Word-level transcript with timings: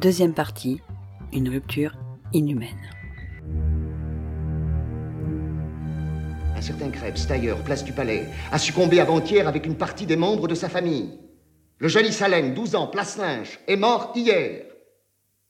Deuxième 0.00 0.32
partie, 0.32 0.80
une 1.32 1.48
rupture 1.48 1.98
inhumaine. 2.32 2.88
Un 6.54 6.60
certain 6.60 6.88
Krebs, 6.90 7.26
tailleur, 7.26 7.58
place 7.64 7.82
du 7.82 7.92
Palais, 7.92 8.28
a 8.52 8.60
succombé 8.60 9.00
avant-hier 9.00 9.48
avec 9.48 9.66
une 9.66 9.74
partie 9.74 10.06
des 10.06 10.14
membres 10.14 10.46
de 10.46 10.54
sa 10.54 10.68
famille. 10.68 11.18
Le 11.78 11.88
joli 11.88 12.12
Salem, 12.12 12.54
12 12.54 12.76
ans, 12.76 12.86
place 12.86 13.18
Lynch, 13.18 13.58
est 13.66 13.74
mort 13.74 14.12
hier. 14.14 14.66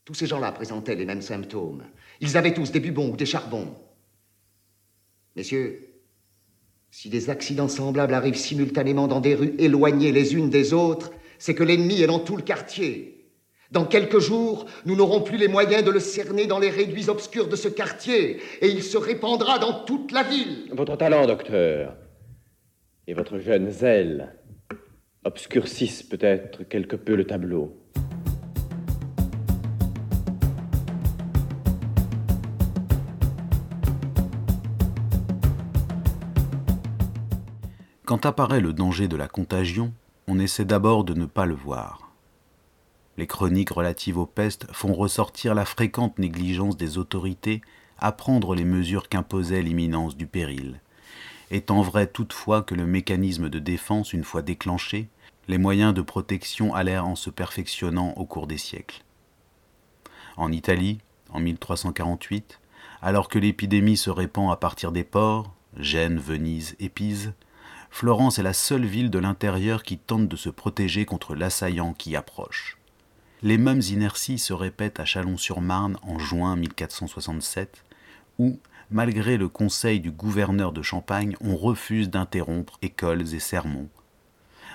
Tous 0.07 0.15
ces 0.15 0.27
gens-là 0.27 0.51
présentaient 0.53 0.95
les 0.95 1.05
mêmes 1.05 1.21
symptômes. 1.21 1.85
Ils 2.23 2.39
avaient 2.39 2.55
tous 2.55 2.73
des 2.73 2.81
bubons 2.81 3.11
ou 3.11 3.17
des 3.17 3.27
charbons. 3.27 3.75
Messieurs, 5.37 6.01
si 6.91 7.11
des 7.11 7.29
accidents 7.29 7.69
semblables 7.69 8.15
arrivent 8.15 8.35
simultanément 8.35 9.09
dans 9.09 9.21
des 9.21 9.35
rues 9.35 9.55
éloignées 9.59 10.11
les 10.11 10.35
unes 10.35 10.49
des 10.49 10.73
autres, 10.73 11.13
c'est 11.39 11.55
que 11.55 11.65
l'ennemi 11.65 12.01
est 12.01 12.07
dans 12.07 12.19
tout 12.19 12.39
le 12.39 12.43
quartier. 12.43 13.18
Dans 13.71 13.85
quelques 13.85 14.19
jours, 14.19 14.65
nous 14.87 14.97
n'aurons 14.97 15.21
plus 15.21 15.37
les 15.37 15.47
moyens 15.47 15.85
de 15.85 15.91
le 15.91 16.01
cerner 16.01 16.47
dans 16.47 16.59
les 16.59 16.71
réduits 16.71 17.11
obscurs 17.11 17.49
de 17.49 17.57
ce 17.57 17.69
quartier, 17.69 18.41
et 18.63 18.69
il 18.69 18.83
se 18.83 18.97
répandra 18.97 19.59
dans 19.59 19.85
toute 19.85 20.11
la 20.11 20.23
ville. 20.23 20.71
Votre 20.73 20.97
talent, 20.97 21.27
docteur, 21.27 21.95
et 23.07 23.13
votre 23.13 23.39
jeune 23.39 23.69
zèle 23.69 24.35
obscurcissent 25.25 26.03
peut-être 26.03 26.65
quelque 26.65 26.97
peu 26.97 27.15
le 27.15 27.27
tableau. 27.27 27.77
Quand 38.07 38.25
apparaît 38.25 38.61
le 38.61 38.73
danger 38.73 39.09
de 39.09 39.17
la 39.17 39.29
contagion, 39.29 39.93
on 40.27 40.39
essaie 40.39 40.65
d'abord 40.65 41.05
de 41.05 41.13
ne 41.13 41.27
pas 41.27 41.45
le 41.45 41.55
voir. 41.55 42.08
Les 43.19 43.27
chroniques 43.27 43.71
relatives 43.71 44.17
aux 44.17 44.27
pestes 44.27 44.69
font 44.73 44.95
ressortir 44.95 45.53
la 45.53 45.65
fréquente 45.65 46.21
négligence 46.21 46.77
des 46.77 46.99
autorités 46.99 47.63
à 47.99 48.13
prendre 48.13 48.55
les 48.55 48.65
mesures 48.65 49.09
qu'imposait 49.09 49.61
l'imminence 49.61 50.17
du 50.17 50.29
péril. 50.29 50.81
Étant 51.51 51.83
vrai 51.83 52.07
toutefois 52.07 52.63
que 52.63 52.77
le 52.77 52.87
mécanisme 52.87 53.49
de 53.49 53.59
défense, 53.59 54.13
une 54.13 54.23
fois 54.23 54.43
déclenché, 54.43 55.09
les 55.49 55.59
moyens 55.59 55.95
de 55.95 56.01
protection 56.01 56.77
allèrent 56.77 57.09
en 57.09 57.17
se 57.17 57.29
perfectionnant 57.29 58.13
au 58.13 58.25
cours 58.25 58.47
des 58.47 58.57
siècles. 58.57 59.03
En 60.37 60.53
Italie, 60.53 60.99
en 61.31 61.41
1348, 61.41 62.61
alors 63.03 63.29
que 63.29 63.41
l'épidémie 63.41 63.97
se 63.97 64.11
répand 64.11 64.53
à 64.53 64.57
partir 64.57 64.93
des 64.93 65.03
ports, 65.03 65.53
Gênes, 65.77 66.21
Venise 66.21 66.77
et 66.79 66.89
Pise, 66.89 67.33
Florence 67.91 68.39
est 68.39 68.45
la 68.45 68.53
seule 68.53 68.87
ville 68.87 69.11
de 69.11 69.19
l'intérieur 69.19 69.83
qui 69.83 69.99
tente 69.99 70.29
de 70.29 70.37
se 70.37 70.51
protéger 70.51 71.05
contre 71.05 71.35
l'assaillant 71.35 71.95
qui 71.95 72.15
approche. 72.15 72.78
Les 73.41 73.57
mêmes 73.57 73.83
inerties 73.83 74.39
se 74.39 74.53
répètent 74.53 74.99
à 74.99 75.05
Chalon-sur-Marne 75.05 75.97
en 76.03 76.19
juin 76.19 76.57
1467, 76.57 77.85
où, 78.41 78.59
malgré 78.91 79.37
le 79.37 79.49
conseil 79.49 80.01
du 80.01 80.11
gouverneur 80.11 80.73
de 80.73 80.83
Champagne, 80.83 81.37
on 81.41 81.57
refuse 81.57 82.11
d'interrompre 82.11 82.79
écoles 82.83 83.33
et 83.33 83.39
sermons. 83.39 83.89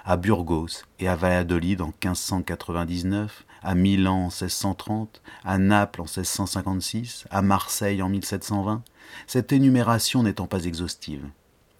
À 0.06 0.16
Burgos 0.16 0.86
et 1.00 1.09
à 1.09 1.17
Valladolid 1.17 1.81
en 1.81 1.88
1599, 1.88 3.44
à 3.64 3.75
Milan 3.75 4.16
en 4.16 4.28
1630, 4.28 5.22
à 5.44 5.58
Naples 5.58 6.00
en 6.00 6.06
1656, 6.06 7.25
à 7.31 7.41
Marseille 7.41 8.02
en 8.02 8.08
1720, 8.08 8.81
cette 9.28 9.52
énumération 9.52 10.23
n'étant 10.23 10.47
pas 10.47 10.64
exhaustive. 10.64 11.25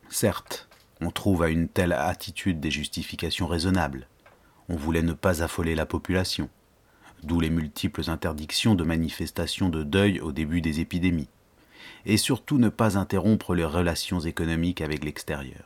Certes, 0.09 0.67
on 0.99 1.11
trouve 1.11 1.43
à 1.43 1.49
une 1.49 1.69
telle 1.69 1.93
attitude 1.93 2.59
des 2.59 2.71
justifications 2.71 3.47
raisonnables. 3.47 4.05
On 4.67 4.75
voulait 4.75 5.01
ne 5.01 5.13
pas 5.13 5.43
affoler 5.43 5.75
la 5.75 5.85
population, 5.85 6.49
d'où 7.25 7.39
les 7.39 7.49
multiples 7.49 8.09
interdictions 8.09 8.75
de 8.75 8.83
manifestations 8.83 9.69
de 9.69 9.83
deuil 9.83 10.19
au 10.19 10.31
début 10.31 10.61
des 10.61 10.79
épidémies, 10.79 11.29
et 12.05 12.17
surtout 12.17 12.57
ne 12.57 12.69
pas 12.69 12.97
interrompre 12.97 13.56
les 13.56 13.66
relations 13.66 14.19
économiques 14.19 14.81
avec 14.81 15.03
l'extérieur. 15.03 15.66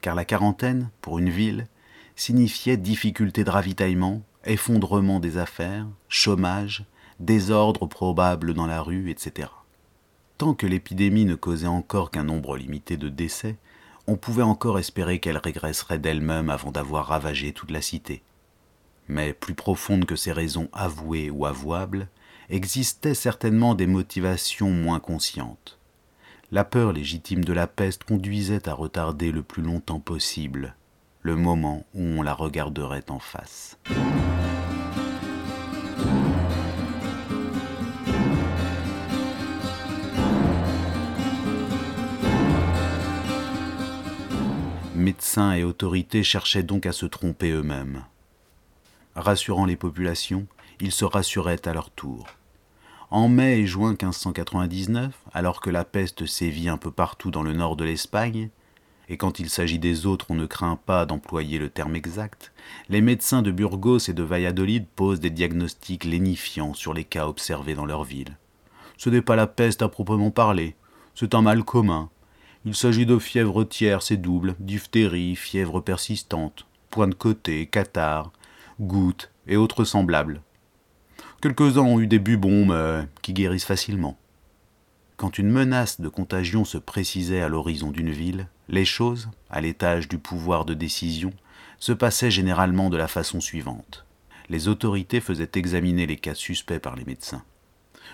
Car 0.00 0.14
la 0.14 0.24
quarantaine, 0.24 0.90
pour 1.00 1.18
une 1.18 1.30
ville, 1.30 1.66
signifiait 2.14 2.76
difficulté 2.76 3.44
de 3.44 3.50
ravitaillement, 3.50 4.22
effondrement 4.44 5.20
des 5.20 5.38
affaires, 5.38 5.86
chômage, 6.08 6.84
désordre 7.20 7.86
probable 7.86 8.54
dans 8.54 8.66
la 8.66 8.80
rue, 8.80 9.10
etc. 9.10 9.48
Tant 10.38 10.54
que 10.54 10.66
l'épidémie 10.66 11.24
ne 11.24 11.34
causait 11.34 11.66
encore 11.66 12.10
qu'un 12.10 12.24
nombre 12.24 12.56
limité 12.56 12.96
de 12.96 13.08
décès, 13.08 13.56
on 14.06 14.16
pouvait 14.16 14.42
encore 14.42 14.78
espérer 14.78 15.18
qu'elle 15.18 15.36
régresserait 15.36 15.98
d'elle-même 15.98 16.48
avant 16.48 16.70
d'avoir 16.70 17.06
ravagé 17.06 17.52
toute 17.52 17.70
la 17.70 17.82
cité. 17.82 18.22
Mais 19.08 19.32
plus 19.32 19.54
profondes 19.54 20.04
que 20.04 20.16
ces 20.16 20.32
raisons 20.32 20.68
avouées 20.72 21.30
ou 21.30 21.46
avouables, 21.46 22.08
existaient 22.50 23.14
certainement 23.14 23.74
des 23.74 23.86
motivations 23.86 24.70
moins 24.70 25.00
conscientes. 25.00 25.78
La 26.50 26.64
peur 26.64 26.92
légitime 26.92 27.44
de 27.44 27.52
la 27.52 27.66
peste 27.66 28.04
conduisait 28.04 28.68
à 28.68 28.74
retarder 28.74 29.32
le 29.32 29.42
plus 29.42 29.62
longtemps 29.62 30.00
possible 30.00 30.74
le 31.22 31.36
moment 31.36 31.84
où 31.94 32.00
on 32.00 32.22
la 32.22 32.32
regarderait 32.32 33.10
en 33.10 33.18
face. 33.18 33.76
médecins 44.98 45.52
et 45.52 45.64
autorités 45.64 46.22
cherchaient 46.22 46.62
donc 46.62 46.84
à 46.84 46.92
se 46.92 47.06
tromper 47.06 47.50
eux-mêmes. 47.50 48.04
Rassurant 49.18 49.66
les 49.66 49.74
populations, 49.74 50.46
ils 50.80 50.92
se 50.92 51.04
rassuraient 51.04 51.66
à 51.66 51.72
leur 51.72 51.90
tour. 51.90 52.28
En 53.10 53.28
mai 53.28 53.58
et 53.58 53.66
juin 53.66 53.90
1599, 53.90 55.12
alors 55.34 55.60
que 55.60 55.70
la 55.70 55.84
peste 55.84 56.26
sévit 56.26 56.68
un 56.68 56.76
peu 56.76 56.92
partout 56.92 57.32
dans 57.32 57.42
le 57.42 57.52
nord 57.52 57.74
de 57.74 57.82
l'Espagne, 57.82 58.50
et 59.08 59.16
quand 59.16 59.40
il 59.40 59.50
s'agit 59.50 59.80
des 59.80 60.06
autres 60.06 60.26
on 60.28 60.36
ne 60.36 60.46
craint 60.46 60.78
pas 60.86 61.04
d'employer 61.04 61.58
le 61.58 61.68
terme 61.68 61.96
exact, 61.96 62.52
les 62.88 63.00
médecins 63.00 63.42
de 63.42 63.50
Burgos 63.50 64.08
et 64.08 64.12
de 64.12 64.22
Valladolid 64.22 64.86
posent 64.94 65.18
des 65.18 65.30
diagnostics 65.30 66.04
lénifiants 66.04 66.72
sur 66.72 66.94
les 66.94 67.04
cas 67.04 67.26
observés 67.26 67.74
dans 67.74 67.86
leur 67.86 68.04
ville. 68.04 68.36
Ce 68.98 69.10
n'est 69.10 69.20
pas 69.20 69.34
la 69.34 69.48
peste 69.48 69.82
à 69.82 69.88
proprement 69.88 70.30
parler, 70.30 70.76
c'est 71.16 71.34
un 71.34 71.42
mal 71.42 71.64
commun, 71.64 72.08
il 72.64 72.76
s'agit 72.76 73.04
de 73.04 73.18
fièvre 73.18 73.64
tierce 73.64 74.12
et 74.12 74.16
double, 74.16 74.54
diphtérie, 74.60 75.34
fièvre 75.34 75.80
persistante, 75.80 76.66
point 76.88 77.08
de 77.08 77.14
côté, 77.14 77.66
catarrhe, 77.66 78.30
gouttes 78.80 79.30
et 79.46 79.56
autres 79.56 79.84
semblables. 79.84 80.40
Quelques-uns 81.40 81.82
ont 81.82 82.00
eu 82.00 82.06
des 82.06 82.18
bubons, 82.18 82.66
mais 82.66 83.06
qui 83.22 83.32
guérissent 83.32 83.64
facilement. 83.64 84.16
Quand 85.16 85.38
une 85.38 85.50
menace 85.50 86.00
de 86.00 86.08
contagion 86.08 86.64
se 86.64 86.78
précisait 86.78 87.40
à 87.40 87.48
l'horizon 87.48 87.90
d'une 87.90 88.10
ville, 88.10 88.48
les 88.68 88.84
choses, 88.84 89.30
à 89.50 89.60
l'étage 89.60 90.08
du 90.08 90.18
pouvoir 90.18 90.64
de 90.64 90.74
décision, 90.74 91.32
se 91.78 91.92
passaient 91.92 92.30
généralement 92.30 92.90
de 92.90 92.96
la 92.96 93.08
façon 93.08 93.40
suivante. 93.40 94.04
Les 94.48 94.68
autorités 94.68 95.20
faisaient 95.20 95.50
examiner 95.54 96.06
les 96.06 96.16
cas 96.16 96.34
suspects 96.34 96.78
par 96.78 96.96
les 96.96 97.04
médecins. 97.04 97.42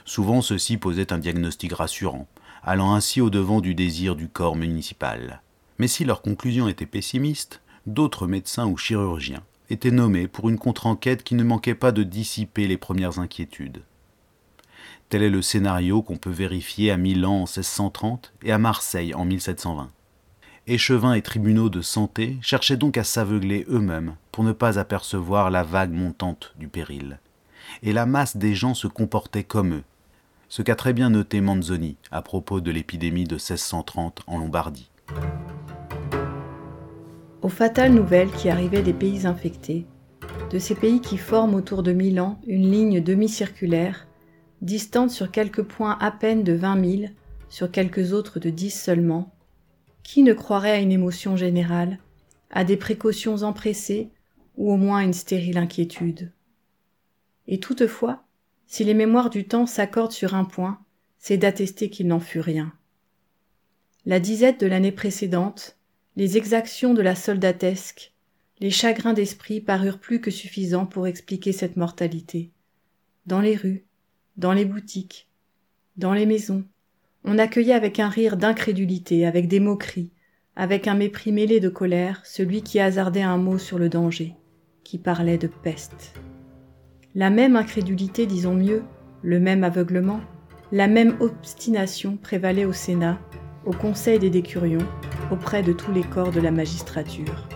Souvent 0.05 0.43
ceux-ci 0.43 0.77
posaient 0.77 1.13
un 1.13 1.19
diagnostic 1.19 1.73
rassurant, 1.73 2.27
allant 2.63 2.95
ainsi 2.95 3.21
au-devant 3.21 3.61
du 3.61 3.75
désir 3.75 4.17
du 4.17 4.29
corps 4.29 4.57
municipal. 4.57 5.43
Mais 5.79 5.89
si 5.89 6.05
leur 6.05 6.23
conclusion 6.23 6.69
était 6.69 6.87
pessimiste, 6.87 7.61
d'autres 7.87 8.27
médecins 8.27 8.67
ou 8.67 8.77
chirurgiens 8.77 9.43
étaient 9.75 9.91
nommés 9.91 10.29
pour 10.29 10.49
une 10.49 10.59
contre-enquête 10.59 11.23
qui 11.23 11.35
ne 11.35 11.45
manquait 11.45 11.75
pas 11.75 11.93
de 11.93 12.03
dissiper 12.03 12.67
les 12.67 12.79
premières 12.79 13.19
inquiétudes. 13.19 13.83
Tel 15.11 15.23
est 15.23 15.31
le 15.31 15.43
scénario 15.43 16.01
qu'on 16.01 16.17
peut 16.17 16.31
vérifier 16.31 16.91
à 16.91 16.97
Milan 16.97 17.35
en 17.35 17.47
1630 17.47 18.33
et 18.43 18.53
à 18.53 18.59
Marseille 18.59 19.15
en 19.15 19.25
1720. 19.25 19.91
Échevins 20.67 21.13
et 21.13 21.23
tribunaux 21.23 21.69
de 21.69 21.83
santé 21.83 22.39
cherchaient 22.41 22.79
donc 22.79 22.97
à 22.97 23.05
s'aveugler 23.05 23.67
eux-mêmes 23.69 24.17
pour 24.33 24.45
ne 24.45 24.53
pas 24.53 24.79
apercevoir 24.79 25.51
la 25.51 25.63
vague 25.63 25.93
montante 25.93 26.55
du 26.59 26.69
péril. 26.69 27.19
Et 27.83 27.93
la 27.93 28.07
masse 28.07 28.37
des 28.37 28.55
gens 28.55 28.75
se 28.75 28.87
comportait 28.87 29.45
comme 29.45 29.75
eux, 29.75 29.85
ce 30.49 30.63
qu'a 30.63 30.77
très 30.77 30.93
bien 30.93 31.11
noté 31.11 31.41
Manzoni 31.41 31.97
à 32.11 32.23
propos 32.23 32.61
de 32.61 32.71
l'épidémie 32.71 33.25
de 33.25 33.35
1630 33.35 34.23
en 34.27 34.39
Lombardie. 34.39 34.89
Aux 37.45 37.51
fatales 37.51 37.93
nouvelles 37.93 38.31
qui 38.31 38.49
arrivaient 38.49 38.81
des 38.81 38.95
pays 38.95 39.27
infectés, 39.27 39.85
de 40.51 40.59
ces 40.59 40.75
pays 40.75 41.03
qui 41.03 41.19
forment 41.19 41.57
autour 41.57 41.83
de 41.83 41.93
Milan 41.93 42.41
une 42.47 42.71
ligne 42.71 43.03
demi-circulaire, 43.03 44.09
distante 44.63 45.11
sur 45.11 45.31
quelques 45.31 45.63
points 45.63 45.99
à 46.01 46.11
peine 46.11 46.43
de 46.43 46.55
vingt 46.55 46.75
milles, 46.75 47.13
sur 47.51 47.71
quelques 47.71 48.15
autres 48.15 48.41
de 48.41 48.49
dix 48.49 48.71
seulement, 48.71 49.31
qui 50.03 50.23
ne 50.23 50.33
croirait 50.33 50.71
à 50.71 50.79
une 50.79 50.91
émotion 50.91 51.37
générale, 51.37 51.99
à 52.51 52.65
des 52.65 52.79
précautions 52.79 53.43
empressées 53.43 54.09
ou 54.57 54.73
au 54.73 54.79
moins 54.79 55.01
une 55.01 55.13
stérile 55.13 55.59
inquiétude? 55.59 56.33
Et 57.47 57.61
toutefois, 57.61 58.25
si 58.67 58.85
les 58.85 58.95
mémoires 58.95 59.29
du 59.29 59.47
temps 59.47 59.67
s'accordent 59.67 60.13
sur 60.13 60.35
un 60.35 60.47
point, 60.47 60.79
c'est 61.19 61.37
d'attester 61.37 61.91
qu'il 61.91 62.07
n'en 62.07 62.21
fut 62.21 62.41
rien. 62.41 62.73
La 64.07 64.19
disette 64.19 64.61
de 64.61 64.67
l'année 64.67 64.93
précédente, 64.93 65.74
les 66.17 66.37
exactions 66.37 66.95
de 66.95 67.03
la 67.03 67.17
soldatesque, 67.17 68.13
les 68.61 68.71
chagrins 68.71 69.15
d'esprit 69.15 69.61
parurent 69.61 69.99
plus 69.99 70.21
que 70.21 70.31
suffisants 70.31 70.87
pour 70.87 71.07
expliquer 71.07 71.53
cette 71.53 71.77
mortalité. 71.77 72.51
dans 73.27 73.41
les 73.41 73.57
rues, 73.57 73.85
dans 74.37 74.53
les 74.53 74.67
boutiques, 74.67 75.29
dans 75.97 76.13
les 76.13 76.27
maisons. 76.27 76.65
On 77.25 77.39
accueillait 77.39 77.73
avec 77.73 77.99
un 77.99 78.11
rire 78.11 78.37
d'incrédulité, 78.37 79.25
avec 79.25 79.49
des 79.49 79.61
moqueries, 79.61 80.11
avec 80.57 80.87
un 80.89 80.95
mépris 80.95 81.33
mêlé 81.33 81.59
de 81.59 81.71
colère, 81.71 82.21
celui 82.25 82.63
qui 82.63 82.81
hasardait 82.81 83.23
un 83.23 83.39
mot 83.39 83.57
sur 83.57 83.79
le 83.79 83.89
danger, 83.89 84.35
qui 84.83 84.99
parlait 84.99 85.39
de 85.39 85.47
peste. 85.47 86.15
La 87.15 87.31
même 87.31 87.57
incrédulité, 87.57 88.27
disons 88.27 88.55
mieux, 88.55 88.83
le 89.23 89.41
même 89.41 89.65
aveuglement, 89.65 90.21
la 90.71 90.87
même 90.87 91.17
obstination 91.21 92.19
prévalait 92.19 92.67
au 92.67 92.73
Sénat, 92.73 93.19
au 93.67 93.73
Conseil 93.73 94.19
des 94.19 94.31
décurions, 94.31 94.87
auprès 95.31 95.63
de 95.63 95.73
tous 95.73 95.93
les 95.93 96.03
corps 96.03 96.31
de 96.31 96.41
la 96.41 96.51
magistrature. 96.51 97.49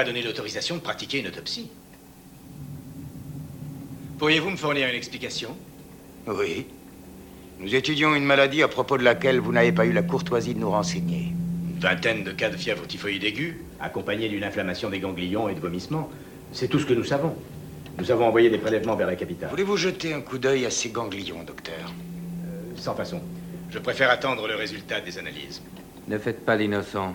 Pas 0.00 0.04
donné 0.06 0.22
l'autorisation 0.22 0.76
de 0.76 0.80
pratiquer 0.80 1.18
une 1.18 1.26
autopsie. 1.26 1.68
Pourriez-vous 4.18 4.48
me 4.48 4.56
fournir 4.56 4.88
une 4.88 4.94
explication? 4.94 5.54
Oui. 6.26 6.64
Nous 7.58 7.74
étudions 7.74 8.14
une 8.14 8.24
maladie 8.24 8.62
à 8.62 8.68
propos 8.68 8.96
de 8.96 9.02
laquelle 9.02 9.40
vous 9.40 9.52
n'avez 9.52 9.72
pas 9.72 9.84
eu 9.84 9.92
la 9.92 10.02
courtoisie 10.02 10.54
de 10.54 10.58
nous 10.58 10.70
renseigner. 10.70 11.34
Une 11.74 11.80
vingtaine 11.80 12.24
de 12.24 12.32
cas 12.32 12.48
de 12.48 12.56
fièvre 12.56 12.86
typhoïde 12.86 13.24
aiguë, 13.24 13.62
accompagnés 13.78 14.30
d'une 14.30 14.42
inflammation 14.42 14.88
des 14.88 15.00
ganglions 15.00 15.50
et 15.50 15.54
de 15.54 15.60
vomissements. 15.60 16.08
C'est 16.52 16.68
tout 16.68 16.78
ce 16.78 16.86
que 16.86 16.94
nous 16.94 17.04
savons. 17.04 17.36
Nous 17.98 18.10
avons 18.10 18.24
envoyé 18.24 18.48
des 18.48 18.56
prélèvements 18.56 18.96
vers 18.96 19.06
la 19.06 19.16
capitale. 19.16 19.50
Voulez-vous 19.50 19.76
jeter 19.76 20.14
un 20.14 20.22
coup 20.22 20.38
d'œil 20.38 20.64
à 20.64 20.70
ces 20.70 20.88
ganglions, 20.88 21.42
docteur? 21.42 21.92
Euh, 22.46 22.72
sans 22.74 22.94
façon. 22.94 23.20
Je 23.68 23.78
préfère 23.78 24.08
attendre 24.08 24.48
le 24.48 24.54
résultat 24.54 25.02
des 25.02 25.18
analyses. 25.18 25.60
Ne 26.08 26.16
faites 26.16 26.42
pas 26.46 26.56
l'innocent. 26.56 27.14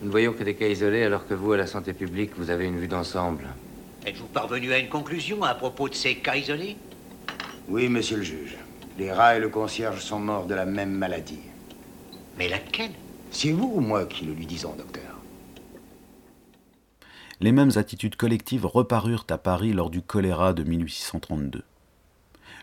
Nous 0.00 0.06
ne 0.06 0.10
voyons 0.10 0.32
que 0.32 0.44
des 0.44 0.54
cas 0.54 0.66
isolés 0.66 1.02
alors 1.02 1.26
que 1.26 1.34
vous, 1.34 1.52
à 1.52 1.58
la 1.58 1.66
santé 1.66 1.92
publique, 1.92 2.30
vous 2.36 2.48
avez 2.48 2.66
une 2.66 2.78
vue 2.78 2.88
d'ensemble. 2.88 3.46
Êtes-vous 4.06 4.28
parvenu 4.28 4.72
à 4.72 4.78
une 4.78 4.88
conclusion 4.88 5.42
à 5.44 5.54
propos 5.54 5.90
de 5.90 5.94
ces 5.94 6.16
cas 6.16 6.36
isolés? 6.36 6.78
Oui, 7.68 7.88
monsieur 7.90 8.16
le 8.16 8.22
juge. 8.22 8.56
Les 8.98 9.12
rats 9.12 9.36
et 9.36 9.40
le 9.40 9.50
concierge 9.50 10.00
sont 10.00 10.18
morts 10.18 10.46
de 10.46 10.54
la 10.54 10.64
même 10.64 10.92
maladie. 10.92 11.40
Mais 12.38 12.48
laquelle? 12.48 12.92
C'est 13.30 13.52
vous 13.52 13.72
ou 13.76 13.80
moi 13.80 14.06
qui 14.06 14.24
le 14.24 14.32
lui 14.32 14.46
disons, 14.46 14.74
docteur? 14.74 15.02
Les 17.40 17.52
mêmes 17.52 17.72
attitudes 17.76 18.16
collectives 18.16 18.66
reparurent 18.66 19.26
à 19.28 19.36
Paris 19.36 19.74
lors 19.74 19.90
du 19.90 20.00
choléra 20.00 20.54
de 20.54 20.62
1832. 20.62 21.62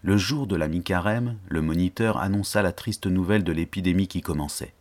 Le 0.02 0.18
jour 0.18 0.48
de 0.48 0.56
la 0.56 0.68
mi-carême, 0.68 1.38
le 1.50 1.62
moniteur 1.62 2.18
annonça 2.18 2.64
la 2.64 2.72
triste 2.72 3.06
nouvelle 3.06 3.44
de 3.44 3.52
l'épidémie 3.52 4.08
qui 4.08 4.22
commençait. 4.22 4.74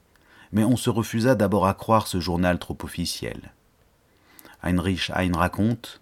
Mais 0.52 0.64
on 0.64 0.76
se 0.76 0.90
refusa 0.90 1.34
d'abord 1.34 1.66
à 1.66 1.74
croire 1.74 2.06
ce 2.06 2.20
journal 2.20 2.58
trop 2.58 2.76
officiel. 2.82 3.52
Heinrich 4.62 5.10
Heine 5.14 5.36
raconte 5.36 6.00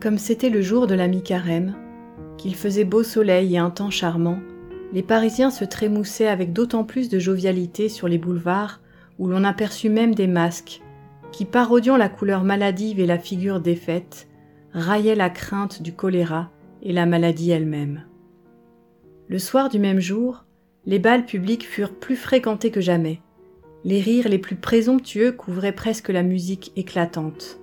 Comme 0.00 0.18
c'était 0.18 0.50
le 0.50 0.62
jour 0.62 0.86
de 0.86 0.94
la 0.94 1.08
mi-carême, 1.08 1.74
qu'il 2.38 2.54
faisait 2.54 2.84
beau 2.84 3.02
soleil 3.02 3.54
et 3.54 3.58
un 3.58 3.70
temps 3.70 3.90
charmant, 3.90 4.38
les 4.92 5.02
Parisiens 5.02 5.50
se 5.50 5.64
trémoussaient 5.64 6.28
avec 6.28 6.52
d'autant 6.52 6.84
plus 6.84 7.08
de 7.08 7.18
jovialité 7.18 7.88
sur 7.88 8.08
les 8.08 8.18
boulevards 8.18 8.80
où 9.18 9.28
l'on 9.28 9.44
aperçut 9.44 9.90
même 9.90 10.14
des 10.14 10.26
masques 10.26 10.80
qui, 11.30 11.44
parodiant 11.44 11.96
la 11.96 12.08
couleur 12.08 12.42
maladive 12.42 12.98
et 12.98 13.06
la 13.06 13.18
figure 13.18 13.60
défaite, 13.60 14.26
raillaient 14.72 15.14
la 15.14 15.30
crainte 15.30 15.82
du 15.82 15.92
choléra 15.92 16.50
et 16.82 16.92
la 16.92 17.06
maladie 17.06 17.50
elle-même. 17.50 18.04
Le 19.28 19.38
soir 19.38 19.68
du 19.68 19.78
même 19.78 20.00
jour, 20.00 20.44
les 20.86 20.98
bals 20.98 21.26
publics 21.26 21.66
furent 21.66 21.94
plus 21.94 22.16
fréquentés 22.16 22.70
que 22.70 22.80
jamais. 22.80 23.20
Les 23.84 24.00
rires 24.00 24.28
les 24.28 24.38
plus 24.38 24.56
présomptueux 24.56 25.32
couvraient 25.32 25.72
presque 25.72 26.08
la 26.08 26.22
musique 26.22 26.72
éclatante. 26.76 27.60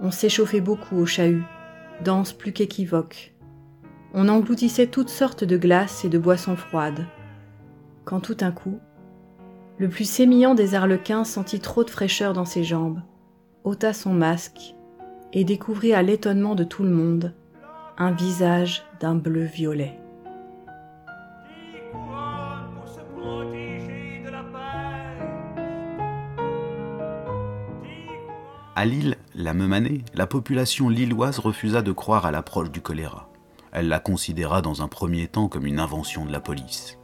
On 0.00 0.10
s'échauffait 0.10 0.60
beaucoup 0.60 0.96
au 0.96 1.06
chahut, 1.06 1.42
danse 2.04 2.32
plus 2.32 2.52
qu'équivoque. 2.52 3.34
On 4.14 4.28
engloutissait 4.28 4.86
toutes 4.86 5.10
sortes 5.10 5.44
de 5.44 5.56
glaces 5.56 6.04
et 6.04 6.08
de 6.08 6.18
boissons 6.18 6.56
froides. 6.56 7.06
Quand 8.04 8.20
tout 8.20 8.34
d'un 8.34 8.52
coup, 8.52 8.78
le 9.76 9.88
plus 9.88 10.08
sémillant 10.08 10.54
des 10.54 10.74
arlequins 10.74 11.24
sentit 11.24 11.60
trop 11.60 11.84
de 11.84 11.90
fraîcheur 11.90 12.32
dans 12.32 12.46
ses 12.46 12.64
jambes, 12.64 13.02
ôta 13.64 13.92
son 13.92 14.12
masque 14.12 14.74
et 15.32 15.44
découvrit 15.44 15.92
à 15.92 16.02
l'étonnement 16.02 16.54
de 16.54 16.64
tout 16.64 16.82
le 16.82 16.90
monde 16.90 17.34
un 17.98 18.12
visage 18.12 18.84
d'un 19.00 19.14
bleu 19.14 19.44
violet. 19.44 19.98
À 28.78 28.84
Lille, 28.84 29.16
la 29.34 29.54
même 29.54 29.72
année, 29.72 30.04
la 30.14 30.28
population 30.28 30.88
lilloise 30.88 31.40
refusa 31.40 31.82
de 31.82 31.90
croire 31.90 32.26
à 32.26 32.30
l'approche 32.30 32.70
du 32.70 32.80
choléra. 32.80 33.28
Elle 33.72 33.88
la 33.88 33.98
considéra 33.98 34.62
dans 34.62 34.82
un 34.82 34.86
premier 34.86 35.26
temps 35.26 35.48
comme 35.48 35.66
une 35.66 35.80
invention 35.80 36.24
de 36.24 36.30
la 36.30 36.38
police. 36.38 36.96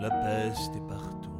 La 0.00 0.10
peste 0.10 0.74
est 0.74 0.88
partout. 0.88 1.30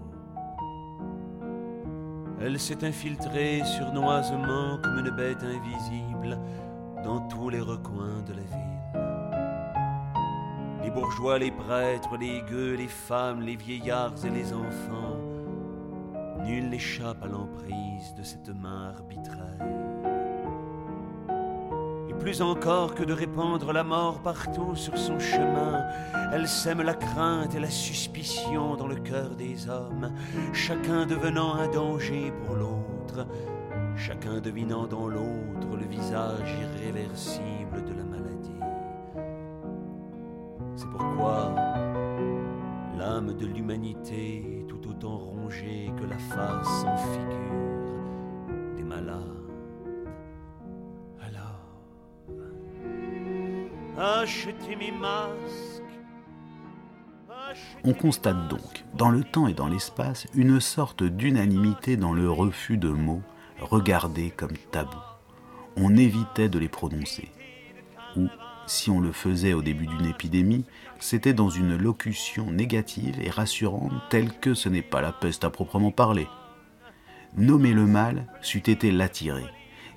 Elle 2.41 2.61
s'est 2.61 2.85
infiltrée 2.85 3.63
surnoisement 3.65 4.79
comme 4.85 4.99
une 5.05 5.11
bête 5.11 5.43
invisible 5.43 6.39
dans 7.03 7.27
tous 7.27 7.49
les 7.49 7.61
recoins 7.61 8.23
de 8.29 8.35
la 8.35 8.43
ville. 8.43 8.70
Les 10.91 10.97
bourgeois, 10.97 11.39
les 11.39 11.53
prêtres, 11.53 12.17
les 12.19 12.43
gueux, 12.51 12.75
les 12.75 12.89
femmes, 12.89 13.43
les 13.43 13.55
vieillards 13.55 14.25
et 14.25 14.29
les 14.29 14.53
enfants, 14.53 15.21
nul 16.45 16.69
n'échappe 16.69 17.23
à 17.23 17.29
l'emprise 17.29 18.13
de 18.19 18.25
cette 18.25 18.49
main 18.49 18.93
arbitraire. 18.97 19.69
Et 22.09 22.15
plus 22.15 22.43
encore 22.43 22.97
que 22.97 23.05
de 23.05 23.13
répandre 23.13 23.73
la 23.73 23.85
mort 23.85 24.21
partout 24.21 24.75
sur 24.75 24.99
son 24.99 25.21
chemin, 25.21 25.85
elle 26.33 26.49
sème 26.49 26.83
la 26.83 26.95
crainte 26.95 27.55
et 27.55 27.61
la 27.61 27.71
suspicion 27.71 28.75
dans 28.75 28.89
le 28.89 28.97
cœur 28.97 29.37
des 29.37 29.69
hommes, 29.69 30.13
chacun 30.53 31.07
devenant 31.07 31.55
un 31.55 31.69
danger 31.69 32.33
pour 32.45 32.57
l'autre, 32.57 33.29
chacun 33.95 34.41
devinant 34.41 34.89
dans 34.89 35.07
l'autre 35.07 35.77
le 35.79 35.87
visage 35.87 36.53
irréversible 36.61 37.85
de 37.85 37.95
la. 37.95 38.01
C'est 38.01 38.10
pourquoi 41.01 41.55
l'âme 42.97 43.35
de 43.37 43.47
l'humanité 43.47 44.61
est 44.61 44.67
tout 44.67 44.89
autant 44.89 45.17
rongée 45.17 45.91
que 45.99 46.05
la 46.05 46.19
face 46.19 46.83
sans 46.83 46.97
figure 46.97 48.77
des 48.77 48.83
malades. 48.83 49.17
Alors, 51.23 51.61
achetez 53.99 54.77
mes 54.77 54.93
masques. 54.93 55.83
On 57.85 57.95
constate 57.95 58.49
donc, 58.49 58.85
dans 58.95 59.11
le 59.11 59.25
temps 59.25 59.47
et 59.47 59.55
dans 59.55 59.69
l'espace, 59.69 60.27
une 60.35 60.61
sorte 60.61 61.03
d'unanimité 61.03 61.97
dans 61.97 62.13
le 62.13 62.31
refus 62.31 62.77
de 62.77 62.91
mots 62.91 63.23
regardés 63.61 64.31
comme 64.31 64.57
tabous. 64.71 64.99
On 65.77 65.97
évitait 65.97 66.49
de 66.49 66.59
les 66.59 66.69
prononcer. 66.69 67.31
Ou, 68.17 68.29
si 68.71 68.89
on 68.89 69.01
le 69.01 69.11
faisait 69.11 69.53
au 69.53 69.63
début 69.63 69.89
d'une 69.89 70.07
épidémie, 70.07 70.65
c'était 71.01 71.35
dans 71.35 71.51
une 71.51 71.77
locution 71.77 72.53
négative 72.53 73.21
et 73.21 73.29
rassurante 73.29 73.93
telle 74.11 74.33
que 74.33 74.55
ce 74.55 74.69
n'est 74.69 74.81
pas 74.81 75.01
la 75.01 75.13
peste 75.13 75.45
à 75.45 75.51
proprement 75.51 75.91
parler. 75.91 76.29
Nommer 77.37 77.73
le 77.73 77.87
mal 77.87 78.27
c'eût 78.43 78.71
été 78.71 78.93
l'attirer 78.93 79.47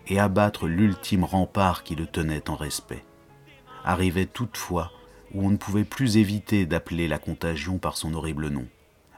et 0.08 0.20
abattre 0.20 0.68
l'ultime 0.68 1.24
rempart 1.24 1.84
qui 1.84 1.96
le 1.96 2.08
tenait 2.08 2.50
en 2.50 2.56
respect. 2.56 3.06
Arrivait 3.86 4.26
toutefois 4.26 4.92
où 5.34 5.46
on 5.46 5.52
ne 5.52 5.58
pouvait 5.58 5.84
plus 5.84 6.18
éviter 6.18 6.66
d'appeler 6.66 7.08
la 7.08 7.20
contagion 7.20 7.78
par 7.78 7.96
son 7.96 8.14
horrible 8.14 8.50
nom, 8.50 8.66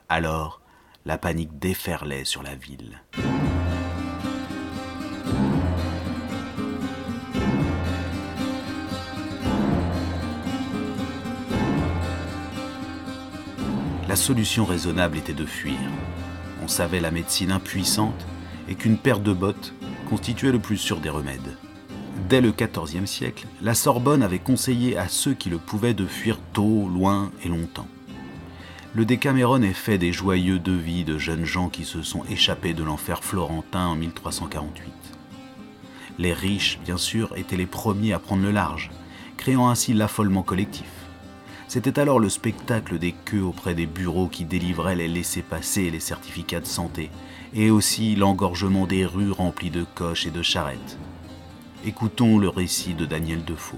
Alors, 0.09 0.61
la 1.05 1.17
panique 1.17 1.59
déferlait 1.59 2.25
sur 2.25 2.43
la 2.43 2.55
ville. 2.55 3.01
La 14.15 14.21
solution 14.21 14.63
raisonnable 14.63 15.17
était 15.17 15.33
de 15.33 15.45
fuir. 15.45 15.75
On 16.63 16.69
savait 16.69 17.01
la 17.01 17.11
médecine 17.11 17.51
impuissante 17.51 18.25
et 18.69 18.75
qu'une 18.75 18.97
paire 18.97 19.19
de 19.19 19.33
bottes 19.33 19.73
constituait 20.07 20.53
le 20.53 20.59
plus 20.59 20.77
sûr 20.77 21.01
des 21.01 21.09
remèdes. 21.09 21.57
Dès 22.29 22.39
le 22.39 22.53
XIVe 22.53 23.07
siècle, 23.07 23.45
la 23.61 23.73
Sorbonne 23.73 24.23
avait 24.23 24.39
conseillé 24.39 24.95
à 24.95 25.09
ceux 25.09 25.33
qui 25.33 25.49
le 25.49 25.57
pouvaient 25.57 25.93
de 25.93 26.05
fuir 26.05 26.39
tôt, 26.53 26.87
loin 26.87 27.29
et 27.43 27.49
longtemps. 27.49 27.89
Le 28.93 29.03
Décameron 29.03 29.61
est 29.63 29.73
fait 29.73 29.97
des 29.97 30.13
joyeux 30.13 30.59
devis 30.59 31.03
de 31.03 31.17
jeunes 31.17 31.43
gens 31.43 31.67
qui 31.67 31.83
se 31.83 32.01
sont 32.01 32.23
échappés 32.29 32.73
de 32.73 32.85
l'enfer 32.85 33.21
florentin 33.21 33.85
en 33.87 33.95
1348. 33.95 34.93
Les 36.19 36.31
riches, 36.31 36.79
bien 36.85 36.95
sûr, 36.95 37.35
étaient 37.35 37.57
les 37.57 37.65
premiers 37.65 38.13
à 38.13 38.19
prendre 38.19 38.43
le 38.43 38.51
large, 38.51 38.91
créant 39.35 39.67
ainsi 39.67 39.93
l'affolement 39.93 40.41
collectif. 40.41 41.04
C'était 41.67 41.99
alors 41.99 42.19
le 42.19 42.29
spectacle 42.29 42.99
des 42.99 43.11
queues 43.11 43.41
auprès 43.41 43.73
des 43.73 43.87
bureaux 43.87 44.27
qui 44.27 44.45
délivraient 44.45 44.95
les 44.95 45.07
laissés-passer 45.07 45.83
et 45.83 45.91
les 45.91 45.99
certificats 45.99 46.59
de 46.59 46.65
santé, 46.65 47.09
et 47.53 47.69
aussi 47.71 48.15
l'engorgement 48.15 48.85
des 48.85 49.05
rues 49.05 49.31
remplies 49.31 49.71
de 49.71 49.85
coches 49.95 50.27
et 50.27 50.31
de 50.31 50.41
charrettes. 50.41 50.97
Écoutons 51.85 52.37
le 52.37 52.49
récit 52.49 52.93
de 52.93 53.05
Daniel 53.05 53.43
Defoe. 53.43 53.77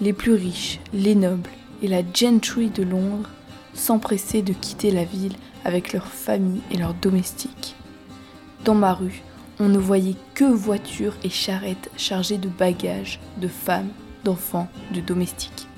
Les 0.00 0.12
plus 0.12 0.34
riches, 0.34 0.80
les 0.92 1.14
nobles 1.14 1.50
et 1.82 1.88
la 1.88 2.02
gentry 2.12 2.70
de 2.70 2.82
Londres 2.82 3.30
s'empressaient 3.74 4.42
de 4.42 4.52
quitter 4.52 4.90
la 4.90 5.04
ville 5.04 5.36
avec 5.64 5.92
leurs 5.92 6.06
familles 6.06 6.62
et 6.70 6.76
leurs 6.76 6.94
domestiques. 6.94 7.74
Dans 8.64 8.74
ma 8.74 8.92
rue, 8.92 9.22
on 9.60 9.68
ne 9.68 9.78
voyait 9.78 10.16
que 10.34 10.44
voitures 10.44 11.16
et 11.22 11.30
charrettes 11.30 11.90
chargées 11.96 12.38
de 12.38 12.48
bagages, 12.48 13.20
de 13.40 13.48
femmes, 13.48 13.90
d'enfants, 14.24 14.68
de 14.92 15.00
domestiques. 15.00 15.68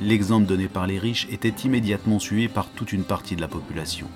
L'exemple 0.00 0.46
donné 0.46 0.68
par 0.68 0.86
les 0.86 0.98
riches 0.98 1.26
était 1.30 1.54
immédiatement 1.64 2.20
suivi 2.20 2.48
par 2.48 2.68
toute 2.70 2.92
une 2.92 3.02
partie 3.02 3.34
de 3.34 3.40
la 3.40 3.48
population. 3.48 4.06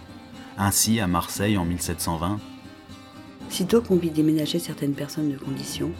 Ainsi, 0.56 1.00
à 1.00 1.08
Marseille 1.08 1.58
en 1.58 1.64
1720, 1.64 2.38
Sitôt 3.48 3.82
qu'on 3.82 3.96
vit 3.96 4.10
déménager 4.10 4.58
certaines 4.58 4.94
personnes 4.94 5.30
de 5.30 5.36
condition, 5.36 5.90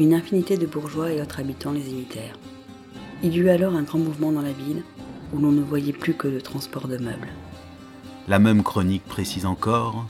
une 0.00 0.14
infinité 0.14 0.56
de 0.56 0.66
bourgeois 0.66 1.12
et 1.12 1.20
autres 1.20 1.40
habitants 1.40 1.72
les 1.72 1.90
imitèrent. 1.90 2.38
Il 3.22 3.34
y 3.34 3.38
eut 3.38 3.50
alors 3.50 3.74
un 3.74 3.82
grand 3.82 3.98
mouvement 3.98 4.32
dans 4.32 4.42
la 4.42 4.52
ville 4.52 4.82
où 5.34 5.38
l'on 5.38 5.52
ne 5.52 5.62
voyait 5.62 5.92
plus 5.92 6.14
que 6.14 6.28
le 6.28 6.40
transport 6.40 6.86
de 6.86 6.96
meubles. 6.96 7.32
La 8.28 8.38
même 8.38 8.62
chronique 8.62 9.04
précise 9.04 9.44
encore 9.44 10.06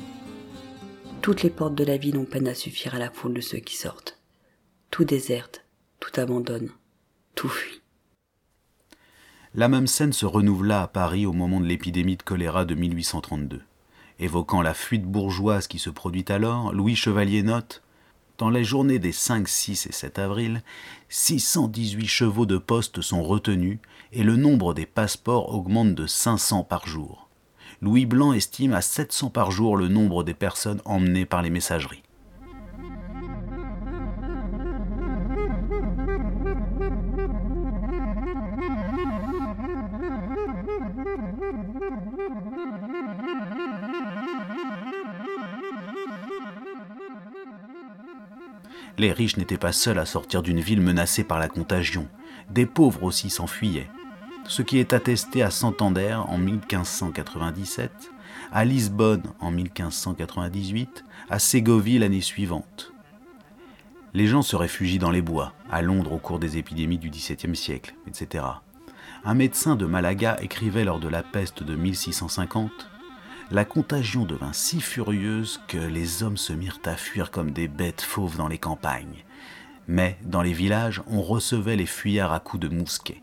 Toutes 1.23 1.43
les 1.43 1.51
portes 1.51 1.75
de 1.75 1.85
la 1.85 1.97
ville 1.97 2.19
ont 2.19 2.25
peine 2.25 2.49
à 2.49 2.55
suffire 2.55 2.95
à 2.95 2.99
la 2.99 3.11
foule 3.11 3.35
de 3.35 3.41
ceux 3.41 3.59
qui 3.59 3.77
sortent. 3.77 4.19
Tout 4.91 5.05
déserte, 5.05 5.65
tout 6.01 6.21
abandonne, 6.21 6.71
tout 7.35 7.49
fuit. 7.49 7.81
La 9.59 9.69
même 9.69 9.87
scène 9.87 10.13
se 10.13 10.27
renouvela 10.27 10.83
à 10.83 10.87
Paris 10.87 11.25
au 11.25 11.33
moment 11.33 11.61
de 11.61 11.65
l'épidémie 11.65 12.19
de 12.19 12.23
choléra 12.23 12.67
de 12.67 12.75
1832. 12.75 13.63
Évoquant 14.19 14.61
la 14.61 14.75
fuite 14.75 15.05
bourgeoise 15.07 15.67
qui 15.67 15.79
se 15.79 15.89
produit 15.89 16.27
alors, 16.29 16.75
Louis 16.75 16.95
Chevalier 16.95 17.43
note 17.43 17.83
Dans 18.37 18.51
les 18.51 18.65
journées 18.65 18.99
des 18.99 19.13
5, 19.13 19.49
6 19.49 19.87
et 19.87 19.93
7 19.93 20.19
avril, 20.19 20.63
618 21.09 22.07
chevaux 22.07 22.45
de 22.45 22.59
poste 22.59 23.01
sont 23.01 23.23
retenus 23.23 23.79
et 24.13 24.25
le 24.25 24.37
nombre 24.37 24.75
des 24.75 24.85
passeports 24.85 25.55
augmente 25.55 25.95
de 25.95 26.07
500 26.07 26.65
par 26.65 26.87
jour. 26.87 27.31
Louis 27.81 28.05
Blanc 28.05 28.35
estime 28.35 28.75
à 28.75 28.83
700 28.83 29.31
par 29.31 29.53
jour 29.53 29.79
le 29.79 29.89
nombre 29.89 30.23
des 30.23 30.35
personnes 30.35 30.83
emmenées 30.85 31.25
par 31.25 31.41
les 31.41 31.51
messageries. 31.51 32.03
Les 48.99 49.13
riches 49.13 49.37
n'étaient 49.37 49.59
pas 49.59 49.73
seuls 49.73 49.99
à 49.99 50.07
sortir 50.07 50.43
d'une 50.43 50.61
ville 50.61 50.81
menacée 50.81 51.25
par 51.25 51.39
la 51.39 51.49
contagion. 51.49 52.09
Des 52.51 52.67
pauvres 52.67 53.03
aussi 53.03 53.29
s'enfuyaient. 53.29 53.91
Ce 54.49 54.63
qui 54.63 54.79
est 54.79 54.93
attesté 54.93 55.43
à 55.43 55.51
Santander 55.51 56.15
en 56.15 56.39
1597, 56.39 57.91
à 58.53 58.65
Lisbonne 58.65 59.25
en 59.41 59.51
1598, 59.51 61.05
à 61.29 61.39
Ségovie 61.39 61.99
l'année 61.99 62.21
suivante. 62.21 62.93
Les 64.15 64.27
gens 64.27 64.43
se 64.43 64.57
réfugient 64.57 64.99
dans 64.99 65.11
les 65.11 65.21
bois, 65.21 65.53
à 65.71 65.83
Londres 65.83 66.13
au 66.13 66.19
cours 66.19 66.39
des 66.39 66.57
épidémies 66.57 66.99
du 66.99 67.11
XVIIe 67.11 67.57
siècle, 67.57 67.95
etc. 68.07 68.45
Un 69.25 69.35
médecin 69.35 69.77
de 69.77 69.85
Malaga 69.85 70.39
écrivait 70.41 70.85
lors 70.85 71.01
de 71.01 71.09
la 71.09 71.23
peste 71.23 71.63
de 71.63 71.75
1650 71.75 72.71
la 73.51 73.65
contagion 73.65 74.25
devint 74.25 74.53
si 74.53 74.81
furieuse 74.81 75.61
que 75.69 75.79
les 75.79 76.23
hommes 76.23 76.37
se 76.37 76.53
mirent 76.53 76.81
à 76.85 76.97
fuir 76.97 77.31
comme 77.31 77.53
des 77.53 77.69
bêtes 77.69 78.01
fauves 78.01 78.37
dans 78.37 78.49
les 78.49 78.59
campagnes. 78.59 79.25
Mais 79.87 80.19
dans 80.23 80.43
les 80.43 80.53
villages, 80.53 81.03
on 81.07 81.23
recevait 81.23 81.77
les 81.77 81.87
fuyards 81.87 82.33
à 82.33 82.41
coups 82.41 82.63
de 82.63 82.69
mousquet. 82.69 83.23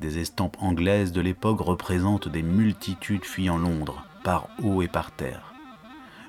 Des 0.00 0.18
estampes 0.18 0.56
anglaises 0.60 1.12
de 1.12 1.20
l'époque 1.20 1.60
représentent 1.60 2.28
des 2.28 2.42
multitudes 2.42 3.24
fuyant 3.24 3.58
Londres, 3.58 4.06
par 4.22 4.48
eau 4.62 4.80
et 4.80 4.88
par 4.88 5.10
terre. 5.10 5.54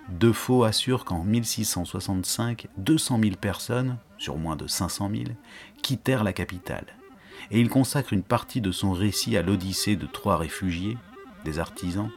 Defoe 0.10 0.66
assure 0.66 1.06
qu'en 1.06 1.24
1665, 1.24 2.68
200 2.78 3.20
000 3.22 3.36
personnes, 3.36 3.98
sur 4.18 4.38
moins 4.38 4.56
de 4.56 4.68
500 4.68 5.10
000, 5.10 5.24
quittèrent 5.82 6.24
la 6.24 6.34
capitale. 6.34 6.88
Et 7.52 7.62
il 7.62 7.70
consacre 7.70 8.12
une 8.12 8.24
partie 8.24 8.60
de 8.60 8.72
son 8.72 8.92
récit 8.92 9.38
à 9.38 9.42
l'odyssée 9.42 9.96
de 9.96 10.06
trois 10.06 10.38
réfugiés, 10.38 10.98
des 11.46 11.60
artisans, 11.60 12.12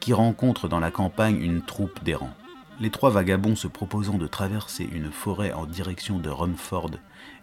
qui 0.00 0.12
rencontrent 0.12 0.68
dans 0.68 0.80
la 0.80 0.90
campagne 0.90 1.40
une 1.40 1.62
troupe 1.62 2.02
d'errants. 2.02 2.34
Les 2.80 2.90
trois 2.90 3.10
vagabonds 3.10 3.56
se 3.56 3.68
proposant 3.68 4.16
de 4.16 4.26
traverser 4.26 4.88
une 4.90 5.12
forêt 5.12 5.52
en 5.52 5.66
direction 5.66 6.18
de 6.18 6.30
Rumford 6.30 6.92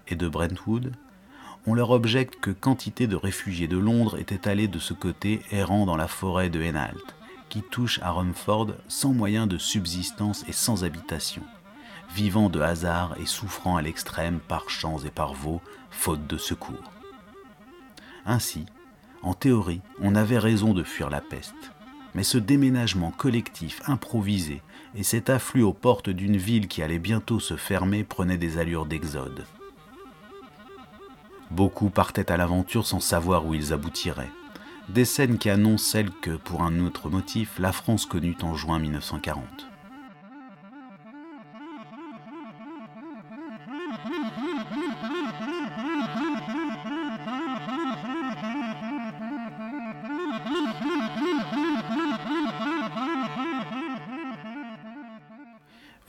et 0.08 0.16
de 0.16 0.28
Brentwood, 0.28 0.94
on 1.68 1.76
leur 1.76 1.92
objecte 1.92 2.40
que 2.40 2.50
quantité 2.50 3.08
de 3.08 3.16
réfugiés 3.16 3.68
de 3.68 3.78
Londres 3.78 4.18
étaient 4.18 4.48
allés 4.48 4.68
de 4.68 4.80
ce 4.80 4.94
côté 4.94 5.42
errant 5.52 5.86
dans 5.86 5.98
la 5.98 6.08
forêt 6.08 6.50
de 6.50 6.62
Henalt, 6.62 7.16
qui 7.50 7.62
touche 7.62 8.00
à 8.02 8.12
Rumford 8.12 8.74
sans 8.88 9.14
moyen 9.14 9.48
de 9.48 9.58
subsistance 9.58 10.44
et 10.48 10.54
sans 10.54 10.84
habitation, 10.84 11.44
vivant 12.16 12.50
de 12.50 12.62
hasard 12.62 13.16
et 13.20 13.26
souffrant 13.26 13.76
à 13.76 13.82
l'extrême 13.82 14.40
par 14.40 14.70
champs 14.70 15.00
et 15.00 15.12
par 15.12 15.34
veaux, 15.34 15.62
faute 15.92 16.26
de 16.26 16.38
secours. 16.38 16.92
Ainsi, 18.26 18.66
en 19.22 19.34
théorie, 19.34 19.82
on 20.02 20.16
avait 20.16 20.40
raison 20.40 20.74
de 20.74 20.84
fuir 20.84 21.10
la 21.10 21.22
peste 21.22 21.72
mais 22.18 22.24
ce 22.24 22.40
déménagement 22.40 23.12
collectif 23.12 23.80
improvisé 23.86 24.64
et 24.96 25.04
cet 25.04 25.30
afflux 25.30 25.62
aux 25.62 25.72
portes 25.72 26.10
d'une 26.10 26.36
ville 26.36 26.68
qui 26.68 26.82
allait 26.82 26.98
bientôt 26.98 27.40
se 27.40 27.56
fermer 27.56 28.04
prenaient 28.04 28.40
des 28.40 28.58
allures 28.58 28.88
d'exode. 28.88 29.46
Beaucoup 31.52 31.92
partaient 31.92 32.32
à 32.32 32.38
l'aventure 32.38 32.88
sans 32.88 33.00
savoir 33.00 33.46
où 33.46 33.54
ils 33.54 33.72
aboutiraient. 33.72 34.32
Des 34.90 35.06
scènes 35.06 35.38
qui 35.38 35.52
annoncent 35.52 35.92
celles 35.92 36.10
que, 36.10 36.38
pour 36.38 36.64
un 36.64 36.80
autre 36.80 37.12
motif, 37.12 37.60
la 37.60 37.72
France 37.72 38.08
connut 38.08 38.38
en 38.42 38.56
juin 38.56 38.80
1940. 38.80 39.68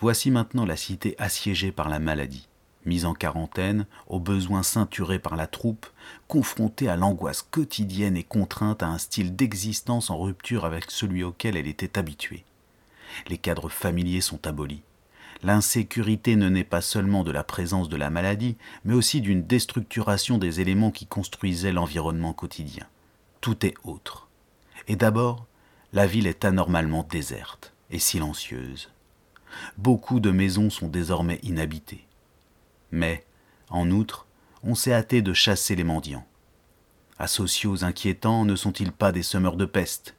Voici 0.01 0.31
maintenant 0.31 0.65
la 0.65 0.77
cité 0.77 1.17
assiégée 1.19 1.73
par 1.73 1.89
la 1.89 1.99
maladie, 1.99 2.49
mise 2.87 3.05
en 3.05 3.15
quarantaine, 3.15 3.85
aux 4.07 4.21
besoins 4.21 4.63
ceinturés 4.63 5.19
par 5.19 5.35
la 5.35 5.49
troupe, 5.49 5.87
confrontée 6.29 6.89
à 6.89 6.95
l'angoisse 6.95 7.43
quotidienne 7.43 8.17
et 8.17 8.23
contrainte 8.23 8.85
à 8.85 8.87
un 8.87 8.99
style 8.99 9.35
d'existence 9.35 10.11
en 10.11 10.19
rupture 10.19 10.65
avec 10.65 10.93
celui 10.93 11.25
auquel 11.25 11.57
elle 11.57 11.67
était 11.67 11.99
habituée. 11.99 12.45
Les 13.27 13.39
cadres 13.39 13.69
familiers 13.69 14.21
sont 14.21 14.47
abolis. 14.47 14.83
L'insécurité 15.43 16.37
ne 16.37 16.49
naît 16.49 16.63
pas 16.63 16.81
seulement 16.81 17.25
de 17.25 17.33
la 17.33 17.43
présence 17.43 17.89
de 17.89 17.97
la 17.97 18.11
maladie, 18.11 18.57
mais 18.85 18.95
aussi 18.95 19.21
d'une 19.21 19.43
déstructuration 19.43 20.39
des 20.39 20.61
éléments 20.61 20.93
qui 20.93 21.07
construisaient 21.07 21.73
l'environnement 21.73 22.33
quotidien. 22.33 22.87
Tout 23.41 23.67
est 23.67 23.75
autre. 23.83 24.29
Et 24.87 24.95
d'abord, 24.95 25.47
la 25.93 26.07
ville 26.07 26.29
est 26.29 26.45
anormalement 26.45 27.05
déserte 27.09 27.73
et 27.91 27.99
silencieuse 27.99 28.91
beaucoup 29.77 30.21
de 30.21 30.31
maisons 30.31 30.71
sont 30.71 30.89
désormais 30.89 31.41
inhabitées. 31.43 32.07
Mais, 32.91 33.25
en 33.71 33.91
outre, 33.91 34.27
on 34.63 34.75
s'est 34.75 34.93
hâté 34.93 35.23
de 35.23 35.33
chasser 35.33 35.77
les 35.77 35.85
mendiants. 35.85 36.27
Asociaux 37.19 37.85
inquiétants 37.85 38.45
ne 38.45 38.57
sont-ils 38.57 38.93
pas 38.93 39.13
des 39.13 39.23
semeurs 39.23 39.57
de 39.57 39.65
peste? 39.65 40.15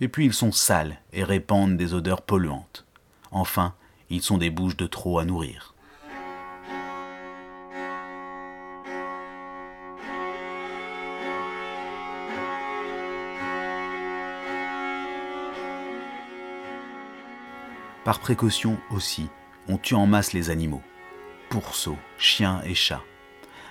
Et 0.00 0.08
puis 0.08 0.26
ils 0.26 0.34
sont 0.34 0.52
sales 0.52 1.00
et 1.12 1.24
répandent 1.24 1.76
des 1.76 1.94
odeurs 1.94 2.22
polluantes. 2.22 2.84
Enfin, 3.30 3.74
ils 4.10 4.22
sont 4.22 4.38
des 4.38 4.50
bouches 4.50 4.76
de 4.76 4.86
trop 4.86 5.18
à 5.18 5.24
nourrir. 5.24 5.74
Par 18.08 18.20
précaution 18.20 18.78
aussi, 18.90 19.28
on 19.68 19.76
tue 19.76 19.94
en 19.94 20.06
masse 20.06 20.32
les 20.32 20.48
animaux. 20.48 20.80
Pourceaux, 21.50 21.98
chiens 22.16 22.62
et 22.64 22.74
chats. 22.74 23.02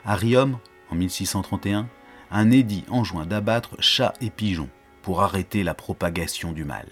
À 0.05 0.15
Riom, 0.15 0.59
en 0.91 0.95
1631, 0.95 1.87
un 2.29 2.51
édit 2.51 2.85
enjoint 2.91 3.25
d'abattre 3.25 3.77
chats 3.79 4.13
et 4.21 4.29
pigeons 4.29 4.69
pour 5.01 5.23
arrêter 5.23 5.63
la 5.63 5.73
propagation 5.73 6.51
du 6.51 6.65
mal. 6.65 6.85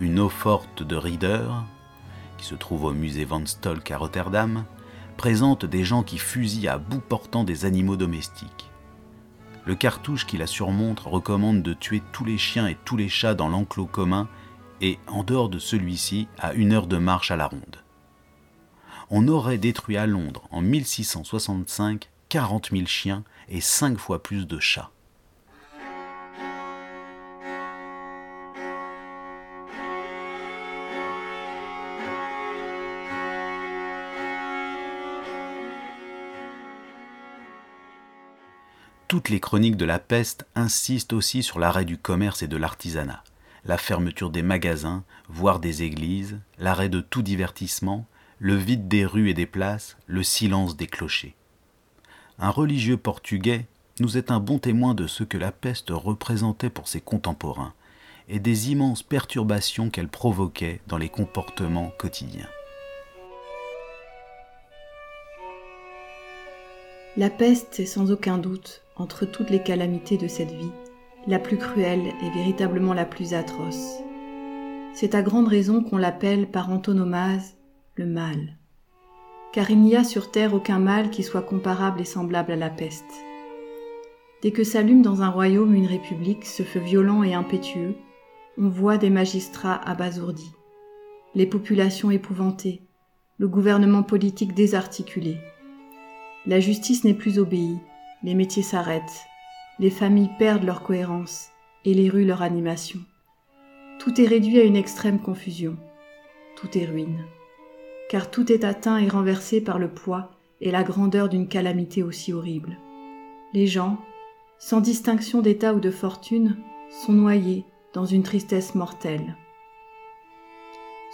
Une 0.00 0.18
eau 0.18 0.28
forte 0.28 0.82
de 0.82 0.96
Rieder, 0.96 1.46
qui 2.36 2.46
se 2.46 2.56
trouve 2.56 2.86
au 2.86 2.92
musée 2.92 3.24
Van 3.24 3.46
Stolk 3.46 3.88
à 3.92 3.98
Rotterdam, 3.98 4.64
présente 5.16 5.64
des 5.64 5.84
gens 5.84 6.02
qui 6.02 6.18
fusillent 6.18 6.66
à 6.66 6.78
bout 6.78 6.98
portant 6.98 7.44
des 7.44 7.64
animaux 7.64 7.96
domestiques. 7.96 8.72
Le 9.66 9.76
cartouche 9.76 10.26
qui 10.26 10.36
la 10.36 10.48
surmonte 10.48 10.98
recommande 10.98 11.62
de 11.62 11.74
tuer 11.74 12.02
tous 12.10 12.24
les 12.24 12.38
chiens 12.38 12.66
et 12.66 12.76
tous 12.84 12.96
les 12.96 13.08
chats 13.08 13.34
dans 13.34 13.48
l'enclos 13.48 13.86
commun 13.86 14.26
et, 14.80 14.98
en 15.06 15.22
dehors 15.22 15.48
de 15.48 15.58
celui-ci, 15.58 16.28
à 16.38 16.54
une 16.54 16.72
heure 16.72 16.86
de 16.86 16.96
marche 16.96 17.30
à 17.30 17.36
la 17.36 17.46
ronde. 17.46 17.84
On 19.10 19.26
aurait 19.28 19.58
détruit 19.58 19.96
à 19.96 20.06
Londres 20.06 20.46
en 20.50 20.60
1665 20.60 22.10
40 22.28 22.70
000 22.70 22.86
chiens 22.86 23.24
et 23.48 23.60
5 23.60 23.98
fois 23.98 24.22
plus 24.22 24.46
de 24.46 24.60
chats. 24.60 24.90
Toutes 39.08 39.28
les 39.28 39.40
chroniques 39.40 39.76
de 39.76 39.84
la 39.84 39.98
peste 39.98 40.46
insistent 40.54 41.14
aussi 41.14 41.42
sur 41.42 41.58
l'arrêt 41.58 41.84
du 41.84 41.98
commerce 41.98 42.44
et 42.44 42.46
de 42.46 42.56
l'artisanat 42.56 43.24
la 43.64 43.78
fermeture 43.78 44.30
des 44.30 44.42
magasins, 44.42 45.04
voire 45.28 45.60
des 45.60 45.82
églises, 45.82 46.38
l'arrêt 46.58 46.88
de 46.88 47.00
tout 47.00 47.22
divertissement, 47.22 48.06
le 48.38 48.54
vide 48.54 48.88
des 48.88 49.04
rues 49.04 49.30
et 49.30 49.34
des 49.34 49.46
places, 49.46 49.96
le 50.06 50.22
silence 50.22 50.76
des 50.76 50.86
clochers. 50.86 51.34
Un 52.38 52.50
religieux 52.50 52.96
portugais 52.96 53.66
nous 54.00 54.16
est 54.16 54.30
un 54.30 54.40
bon 54.40 54.58
témoin 54.58 54.94
de 54.94 55.06
ce 55.06 55.24
que 55.24 55.36
la 55.36 55.52
peste 55.52 55.90
représentait 55.90 56.70
pour 56.70 56.88
ses 56.88 57.02
contemporains 57.02 57.74
et 58.28 58.38
des 58.38 58.70
immenses 58.70 59.02
perturbations 59.02 59.90
qu'elle 59.90 60.08
provoquait 60.08 60.80
dans 60.86 60.96
les 60.96 61.08
comportements 61.08 61.92
quotidiens. 61.98 62.48
La 67.16 67.28
peste 67.28 67.80
est 67.80 67.86
sans 67.86 68.12
aucun 68.12 68.38
doute, 68.38 68.82
entre 68.96 69.26
toutes 69.26 69.50
les 69.50 69.62
calamités 69.62 70.16
de 70.16 70.28
cette 70.28 70.52
vie, 70.52 70.70
la 71.26 71.38
plus 71.38 71.58
cruelle 71.58 72.12
et 72.22 72.30
véritablement 72.30 72.94
la 72.94 73.04
plus 73.04 73.34
atroce. 73.34 73.98
C'est 74.94 75.14
à 75.14 75.22
grande 75.22 75.48
raison 75.48 75.82
qu'on 75.82 75.98
l'appelle 75.98 76.50
par 76.50 76.70
antonomase 76.70 77.56
le 77.94 78.06
mal. 78.06 78.56
Car 79.52 79.70
il 79.70 79.80
n'y 79.80 79.96
a 79.96 80.04
sur 80.04 80.30
terre 80.30 80.54
aucun 80.54 80.78
mal 80.78 81.10
qui 81.10 81.22
soit 81.22 81.42
comparable 81.42 82.00
et 82.00 82.04
semblable 82.04 82.52
à 82.52 82.56
la 82.56 82.70
peste. 82.70 83.12
Dès 84.42 84.52
que 84.52 84.64
s'allume 84.64 85.02
dans 85.02 85.22
un 85.22 85.28
royaume 85.28 85.74
une 85.74 85.86
république 85.86 86.46
ce 86.46 86.62
feu 86.62 86.80
violent 86.80 87.22
et 87.22 87.34
impétueux, 87.34 87.94
on 88.56 88.68
voit 88.68 88.96
des 88.96 89.10
magistrats 89.10 89.80
abasourdis, 89.88 90.52
les 91.34 91.46
populations 91.46 92.10
épouvantées, 92.10 92.82
le 93.38 93.48
gouvernement 93.48 94.02
politique 94.02 94.54
désarticulé. 94.54 95.36
La 96.46 96.60
justice 96.60 97.04
n'est 97.04 97.14
plus 97.14 97.38
obéie, 97.38 97.78
les 98.22 98.34
métiers 98.34 98.62
s'arrêtent, 98.62 99.26
les 99.80 99.90
familles 99.90 100.30
perdent 100.38 100.64
leur 100.64 100.82
cohérence 100.82 101.48
et 101.86 101.94
les 101.94 102.10
rues 102.10 102.26
leur 102.26 102.42
animation. 102.42 103.00
Tout 103.98 104.20
est 104.20 104.26
réduit 104.26 104.60
à 104.60 104.64
une 104.64 104.76
extrême 104.76 105.18
confusion. 105.18 105.78
Tout 106.56 106.76
est 106.76 106.84
ruine. 106.84 107.24
Car 108.10 108.30
tout 108.30 108.52
est 108.52 108.64
atteint 108.64 108.98
et 108.98 109.08
renversé 109.08 109.62
par 109.62 109.78
le 109.78 109.88
poids 109.88 110.32
et 110.60 110.70
la 110.70 110.82
grandeur 110.82 111.30
d'une 111.30 111.48
calamité 111.48 112.02
aussi 112.02 112.34
horrible. 112.34 112.76
Les 113.54 113.66
gens, 113.66 113.96
sans 114.58 114.82
distinction 114.82 115.40
d'état 115.40 115.72
ou 115.72 115.80
de 115.80 115.90
fortune, 115.90 116.58
sont 116.90 117.14
noyés 117.14 117.64
dans 117.94 118.04
une 118.04 118.22
tristesse 118.22 118.74
mortelle. 118.74 119.34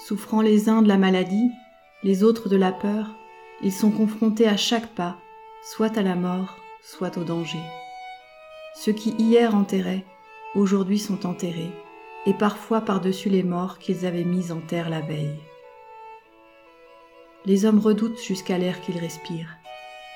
Souffrant 0.05 0.41
les 0.41 0.69
uns 0.69 0.83
de 0.83 0.89
la 0.89 0.99
maladie, 0.99 1.51
les 2.03 2.25
autres 2.25 2.49
de 2.49 2.57
la 2.57 2.73
peur, 2.73 3.15
ils 3.63 3.73
sont 3.73 3.93
confrontés 3.93 4.49
à 4.49 4.57
chaque 4.57 4.89
pas, 4.95 5.19
soit 5.63 5.97
à 5.97 6.03
la 6.03 6.17
mort, 6.17 6.57
soit 6.83 7.17
au 7.17 7.23
danger. 7.23 7.63
Ceux 8.79 8.93
qui 8.93 9.15
hier 9.19 9.55
enterraient, 9.55 10.05
aujourd'hui 10.55 10.99
sont 10.99 11.27
enterrés, 11.27 11.71
et 12.27 12.35
parfois 12.35 12.83
par-dessus 12.83 13.31
les 13.31 13.43
morts 13.43 13.79
qu'ils 13.79 14.05
avaient 14.05 14.23
mis 14.23 14.53
en 14.53 14.61
terre 14.61 14.91
la 14.91 15.01
veille. 15.01 15.41
Les 17.47 17.65
hommes 17.65 17.79
redoutent 17.79 18.23
jusqu'à 18.23 18.59
l'air 18.59 18.83
qu'ils 18.83 18.99
respirent. 18.99 19.57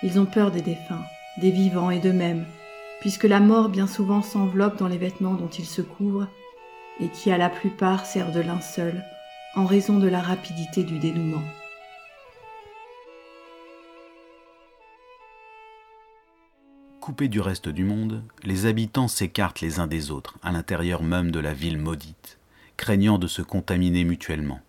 Ils 0.02 0.20
ont 0.20 0.26
peur 0.26 0.50
des 0.50 0.60
défunts, 0.60 1.04
des 1.40 1.50
vivants 1.50 1.90
et 1.90 2.00
d'eux-mêmes, 2.00 2.44
puisque 3.00 3.24
la 3.24 3.40
mort 3.40 3.70
bien 3.70 3.86
souvent 3.86 4.20
s'enveloppe 4.20 4.76
dans 4.76 4.88
les 4.88 4.98
vêtements 4.98 5.34
dont 5.34 5.48
ils 5.48 5.64
se 5.64 5.80
couvrent, 5.80 6.28
et 7.00 7.08
qui 7.08 7.30
à 7.30 7.38
la 7.38 7.48
plupart 7.48 8.04
servent 8.04 8.34
de 8.34 8.40
linceul 8.40 9.02
en 9.54 9.64
raison 9.64 9.98
de 9.98 10.08
la 10.08 10.20
rapidité 10.20 10.84
du 10.84 10.98
dénouement. 10.98 11.42
Coupés 17.10 17.26
du 17.26 17.40
reste 17.40 17.68
du 17.68 17.82
monde, 17.82 18.22
les 18.44 18.66
habitants 18.66 19.08
s'écartent 19.08 19.60
les 19.60 19.80
uns 19.80 19.88
des 19.88 20.12
autres 20.12 20.38
à 20.44 20.52
l'intérieur 20.52 21.02
même 21.02 21.32
de 21.32 21.40
la 21.40 21.52
ville 21.52 21.76
maudite, 21.76 22.38
craignant 22.76 23.18
de 23.18 23.26
se 23.26 23.42
contaminer 23.42 24.04
mutuellement. 24.04 24.60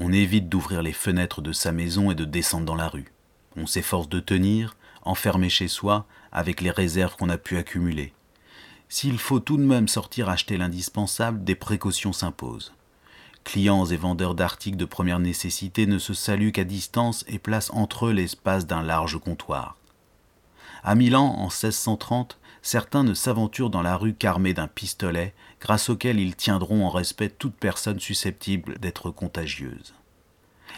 On 0.00 0.12
évite 0.12 0.48
d'ouvrir 0.48 0.82
les 0.82 0.92
fenêtres 0.92 1.40
de 1.40 1.52
sa 1.52 1.70
maison 1.70 2.10
et 2.10 2.16
de 2.16 2.24
descendre 2.24 2.66
dans 2.66 2.74
la 2.74 2.88
rue. 2.88 3.12
On 3.56 3.68
s'efforce 3.68 4.08
de 4.08 4.18
tenir, 4.18 4.74
enfermé 5.02 5.48
chez 5.48 5.68
soi, 5.68 6.06
avec 6.32 6.60
les 6.60 6.72
réserves 6.72 7.14
qu'on 7.14 7.28
a 7.28 7.38
pu 7.38 7.56
accumuler. 7.56 8.12
S'il 8.88 9.16
faut 9.16 9.38
tout 9.38 9.58
de 9.58 9.62
même 9.62 9.86
sortir 9.86 10.28
acheter 10.28 10.56
l'indispensable, 10.56 11.44
des 11.44 11.54
précautions 11.54 12.12
s'imposent. 12.12 12.74
Clients 13.44 13.86
et 13.86 13.96
vendeurs 13.96 14.34
d'articles 14.34 14.76
de 14.76 14.86
première 14.86 15.20
nécessité 15.20 15.86
ne 15.86 16.00
se 16.00 16.14
saluent 16.14 16.50
qu'à 16.50 16.64
distance 16.64 17.24
et 17.28 17.38
placent 17.38 17.70
entre 17.70 18.06
eux 18.06 18.12
l'espace 18.12 18.66
d'un 18.66 18.82
large 18.82 19.20
comptoir. 19.20 19.76
À 20.84 20.96
Milan, 20.96 21.26
en 21.26 21.44
1630, 21.44 22.38
certains 22.60 23.04
ne 23.04 23.14
s'aventurent 23.14 23.70
dans 23.70 23.82
la 23.82 23.96
rue 23.96 24.14
qu'armés 24.14 24.52
d'un 24.52 24.66
pistolet, 24.66 25.32
grâce 25.60 25.88
auquel 25.88 26.18
ils 26.18 26.34
tiendront 26.34 26.84
en 26.84 26.90
respect 26.90 27.28
toute 27.28 27.54
personne 27.54 28.00
susceptible 28.00 28.78
d'être 28.80 29.10
contagieuse. 29.10 29.94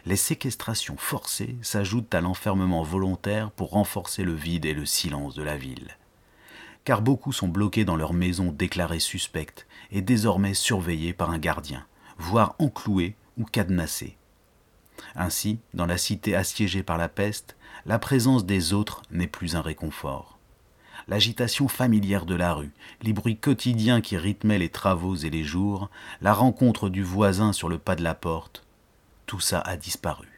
Les 0.04 0.16
séquestrations 0.16 0.96
forcées 0.98 1.56
s'ajoutent 1.62 2.14
à 2.14 2.20
l'enfermement 2.20 2.82
volontaire 2.82 3.50
pour 3.50 3.70
renforcer 3.70 4.24
le 4.24 4.34
vide 4.34 4.66
et 4.66 4.74
le 4.74 4.84
silence 4.84 5.34
de 5.34 5.42
la 5.42 5.56
ville. 5.56 5.96
Car 6.84 7.00
beaucoup 7.00 7.32
sont 7.32 7.48
bloqués 7.48 7.86
dans 7.86 7.96
leurs 7.96 8.12
maisons 8.12 8.52
déclarées 8.52 9.00
suspectes 9.00 9.66
et 9.90 10.02
désormais 10.02 10.52
surveillés 10.52 11.14
par 11.14 11.30
un 11.30 11.38
gardien, 11.38 11.86
voire 12.18 12.56
encloués 12.58 13.16
ou 13.38 13.44
cadenassés. 13.44 14.18
Ainsi, 15.16 15.60
dans 15.72 15.86
la 15.86 15.96
cité 15.96 16.34
assiégée 16.34 16.82
par 16.82 16.98
la 16.98 17.08
peste, 17.08 17.56
la 17.86 17.98
présence 17.98 18.46
des 18.46 18.72
autres 18.72 19.02
n'est 19.10 19.26
plus 19.26 19.56
un 19.56 19.60
réconfort. 19.60 20.38
L'agitation 21.06 21.68
familière 21.68 22.24
de 22.24 22.34
la 22.34 22.54
rue, 22.54 22.72
les 23.02 23.12
bruits 23.12 23.36
quotidiens 23.36 24.00
qui 24.00 24.16
rythmaient 24.16 24.58
les 24.58 24.70
travaux 24.70 25.16
et 25.16 25.28
les 25.28 25.44
jours, 25.44 25.90
la 26.22 26.32
rencontre 26.32 26.88
du 26.88 27.02
voisin 27.02 27.52
sur 27.52 27.68
le 27.68 27.78
pas 27.78 27.94
de 27.94 28.02
la 28.02 28.14
porte, 28.14 28.64
tout 29.26 29.40
ça 29.40 29.60
a 29.60 29.76
disparu. 29.76 30.33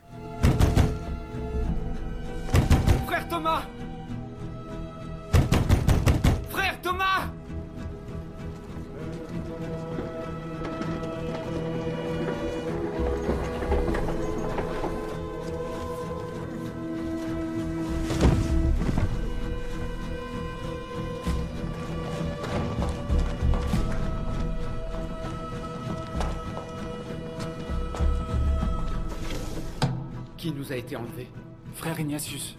a 30.73 30.77
été 30.77 30.97
enlevé. 30.97 31.29
Frère 31.75 31.99
Ignatius. 32.01 32.57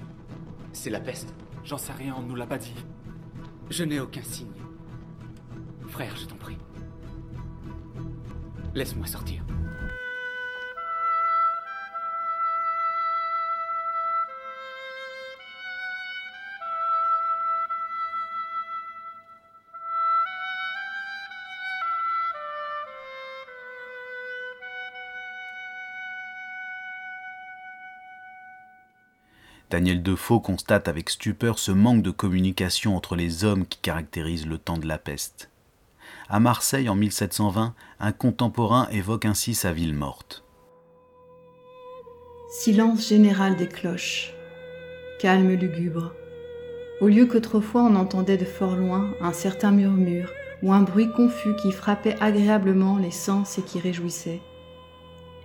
C'est 0.71 0.89
la 0.89 0.99
peste. 0.99 1.33
J'en 1.63 1.77
sais 1.77 1.93
rien, 1.93 2.15
on 2.17 2.21
ne 2.21 2.27
nous 2.27 2.35
l'a 2.35 2.47
pas 2.47 2.57
dit. 2.57 2.73
Je 3.69 3.83
n'ai 3.83 3.99
aucun 3.99 4.23
signe. 4.23 4.51
Frère, 5.87 6.15
je 6.15 6.25
t'en 6.25 6.35
prie. 6.35 6.57
Laisse-moi 8.73 9.07
sortir. 9.07 9.43
Daniel 29.69 30.01
Defoe 30.01 30.39
constate 30.39 30.87
avec 30.87 31.09
stupeur 31.09 31.59
ce 31.59 31.71
manque 31.71 32.01
de 32.01 32.11
communication 32.11 32.95
entre 32.95 33.17
les 33.17 33.43
hommes 33.43 33.65
qui 33.65 33.79
caractérise 33.79 34.47
le 34.47 34.57
temps 34.57 34.77
de 34.77 34.87
la 34.87 34.97
peste. 34.97 35.49
À 36.29 36.39
Marseille 36.39 36.87
en 36.87 36.95
1720, 36.95 37.75
un 37.99 38.11
contemporain 38.13 38.87
évoque 38.91 39.25
ainsi 39.25 39.53
sa 39.53 39.73
ville 39.73 39.93
morte. 39.93 40.45
Silence 42.49 43.09
général 43.09 43.57
des 43.57 43.67
cloches, 43.67 44.33
calme 45.19 45.51
lugubre. 45.51 46.13
Au 47.01 47.07
lieu 47.07 47.25
qu'autrefois 47.25 47.83
on 47.83 47.95
entendait 47.95 48.37
de 48.37 48.45
fort 48.45 48.77
loin 48.77 49.11
un 49.19 49.33
certain 49.33 49.71
murmure 49.71 50.31
ou 50.63 50.71
un 50.71 50.81
bruit 50.81 51.11
confus 51.11 51.55
qui 51.61 51.73
frappait 51.73 52.15
agréablement 52.21 52.97
les 52.97 53.11
sens 53.11 53.57
et 53.57 53.63
qui 53.63 53.81
réjouissait. 53.81 54.39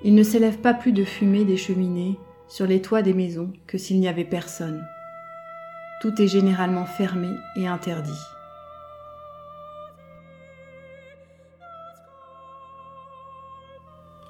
Il 0.05 0.15
ne 0.15 0.23
s'élève 0.23 0.59
pas 0.59 0.75
plus 0.75 0.93
de 0.93 1.05
fumée 1.05 1.45
des 1.45 1.57
cheminées 1.57 2.19
sur 2.53 2.67
les 2.67 2.83
toits 2.83 3.01
des 3.01 3.15
maisons 3.15 3.51
que 3.67 3.79
s'il 3.79 3.99
n'y 3.99 4.09
avait 4.09 4.27
personne. 4.27 4.87
Tout 6.03 6.21
est 6.21 6.29
généralement 6.29 6.85
fermé 6.85 7.31
et 7.57 7.67
interdit. 7.67 8.13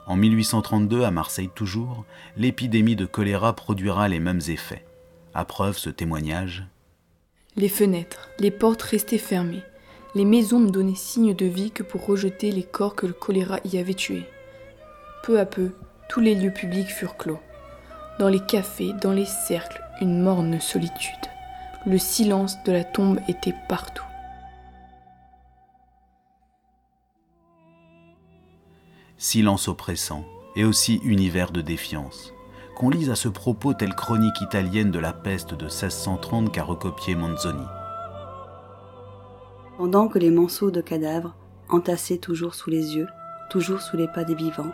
En 0.06 0.14
1832, 0.14 1.02
à 1.02 1.10
Marseille 1.10 1.50
toujours, 1.52 2.04
l'épidémie 2.36 2.94
de 2.94 3.06
choléra 3.06 3.56
produira 3.56 4.06
les 4.06 4.20
mêmes 4.20 4.42
effets. 4.46 4.84
À 5.34 5.44
preuve 5.44 5.76
ce 5.76 5.90
témoignage. 5.90 6.64
Les 7.56 7.68
fenêtres, 7.68 8.30
les 8.38 8.52
portes 8.52 8.82
restaient 8.82 9.18
fermées. 9.18 9.64
Les 10.14 10.24
maisons 10.24 10.60
ne 10.60 10.70
donnaient 10.70 10.94
signe 10.94 11.34
de 11.34 11.46
vie 11.46 11.72
que 11.72 11.82
pour 11.82 12.06
rejeter 12.06 12.52
les 12.52 12.62
corps 12.62 12.94
que 12.94 13.06
le 13.06 13.14
choléra 13.14 13.58
y 13.64 13.78
avait 13.78 13.94
tués. 13.94 14.26
Peu 15.24 15.40
à 15.40 15.44
peu, 15.44 15.72
tous 16.08 16.20
les 16.20 16.36
lieux 16.36 16.52
publics 16.52 16.90
furent 16.90 17.16
clos. 17.16 17.40
Dans 18.22 18.28
les 18.28 18.38
cafés, 18.38 18.92
dans 18.92 19.10
les 19.10 19.24
cercles, 19.24 19.82
une 20.00 20.22
morne 20.22 20.60
solitude. 20.60 21.26
Le 21.84 21.98
silence 21.98 22.62
de 22.62 22.70
la 22.70 22.84
tombe 22.84 23.18
était 23.26 23.56
partout. 23.68 24.04
Silence 29.16 29.66
oppressant 29.66 30.24
et 30.54 30.64
aussi 30.64 31.00
univers 31.02 31.50
de 31.50 31.62
défiance. 31.62 32.32
Qu'on 32.76 32.90
lise 32.90 33.10
à 33.10 33.16
ce 33.16 33.26
propos 33.26 33.74
telle 33.74 33.96
chronique 33.96 34.40
italienne 34.40 34.92
de 34.92 35.00
la 35.00 35.12
peste 35.12 35.54
de 35.54 35.64
1630 35.64 36.52
qu'a 36.52 36.62
recopié 36.62 37.16
Manzoni. 37.16 37.66
Pendant 39.78 40.06
que 40.06 40.20
les 40.20 40.30
monceaux 40.30 40.70
de 40.70 40.80
cadavres, 40.80 41.34
entassés 41.68 42.18
toujours 42.18 42.54
sous 42.54 42.70
les 42.70 42.94
yeux, 42.94 43.08
toujours 43.50 43.80
sous 43.80 43.96
les 43.96 44.06
pas 44.06 44.22
des 44.22 44.36
vivants, 44.36 44.70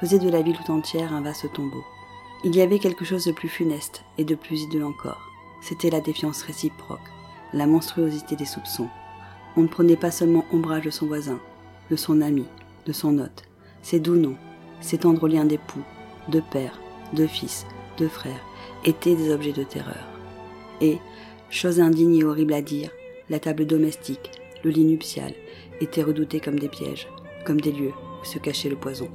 faisaient 0.00 0.18
de 0.18 0.28
la 0.28 0.42
ville 0.42 0.58
tout 0.58 0.70
entière 0.70 1.14
un 1.14 1.22
vaste 1.22 1.50
tombeau. 1.54 1.82
Il 2.42 2.56
y 2.56 2.62
avait 2.62 2.78
quelque 2.78 3.04
chose 3.04 3.26
de 3.26 3.32
plus 3.32 3.50
funeste 3.50 4.02
et 4.16 4.24
de 4.24 4.34
plus 4.34 4.62
hideux 4.62 4.82
encore. 4.82 5.20
C'était 5.60 5.90
la 5.90 6.00
défiance 6.00 6.40
réciproque, 6.40 6.98
la 7.52 7.66
monstruosité 7.66 8.34
des 8.34 8.46
soupçons. 8.46 8.88
On 9.58 9.62
ne 9.62 9.68
prenait 9.68 9.96
pas 9.96 10.10
seulement 10.10 10.46
ombrage 10.50 10.84
de 10.84 10.90
son 10.90 11.06
voisin, 11.06 11.38
de 11.90 11.96
son 11.96 12.22
ami, 12.22 12.46
de 12.86 12.92
son 12.92 13.18
hôte. 13.18 13.42
Ses 13.82 14.00
doux 14.00 14.16
noms, 14.16 14.38
ses 14.80 14.96
tendres 14.96 15.28
liens 15.28 15.44
d'époux, 15.44 15.82
de 16.28 16.40
père, 16.40 16.80
de 17.12 17.26
fils, 17.26 17.66
de 17.98 18.08
frère, 18.08 18.40
étaient 18.86 19.16
des 19.16 19.30
objets 19.30 19.52
de 19.52 19.64
terreur. 19.64 20.08
Et, 20.80 20.96
chose 21.50 21.78
indigne 21.78 22.16
et 22.16 22.24
horrible 22.24 22.54
à 22.54 22.62
dire, 22.62 22.90
la 23.28 23.38
table 23.38 23.66
domestique, 23.66 24.30
le 24.64 24.70
lit 24.70 24.86
nuptial, 24.86 25.34
étaient 25.82 26.02
redoutés 26.02 26.40
comme 26.40 26.58
des 26.58 26.68
pièges, 26.70 27.06
comme 27.44 27.60
des 27.60 27.72
lieux 27.72 27.92
où 28.22 28.24
se 28.24 28.38
cachait 28.38 28.70
le 28.70 28.76
poison. 28.76 29.10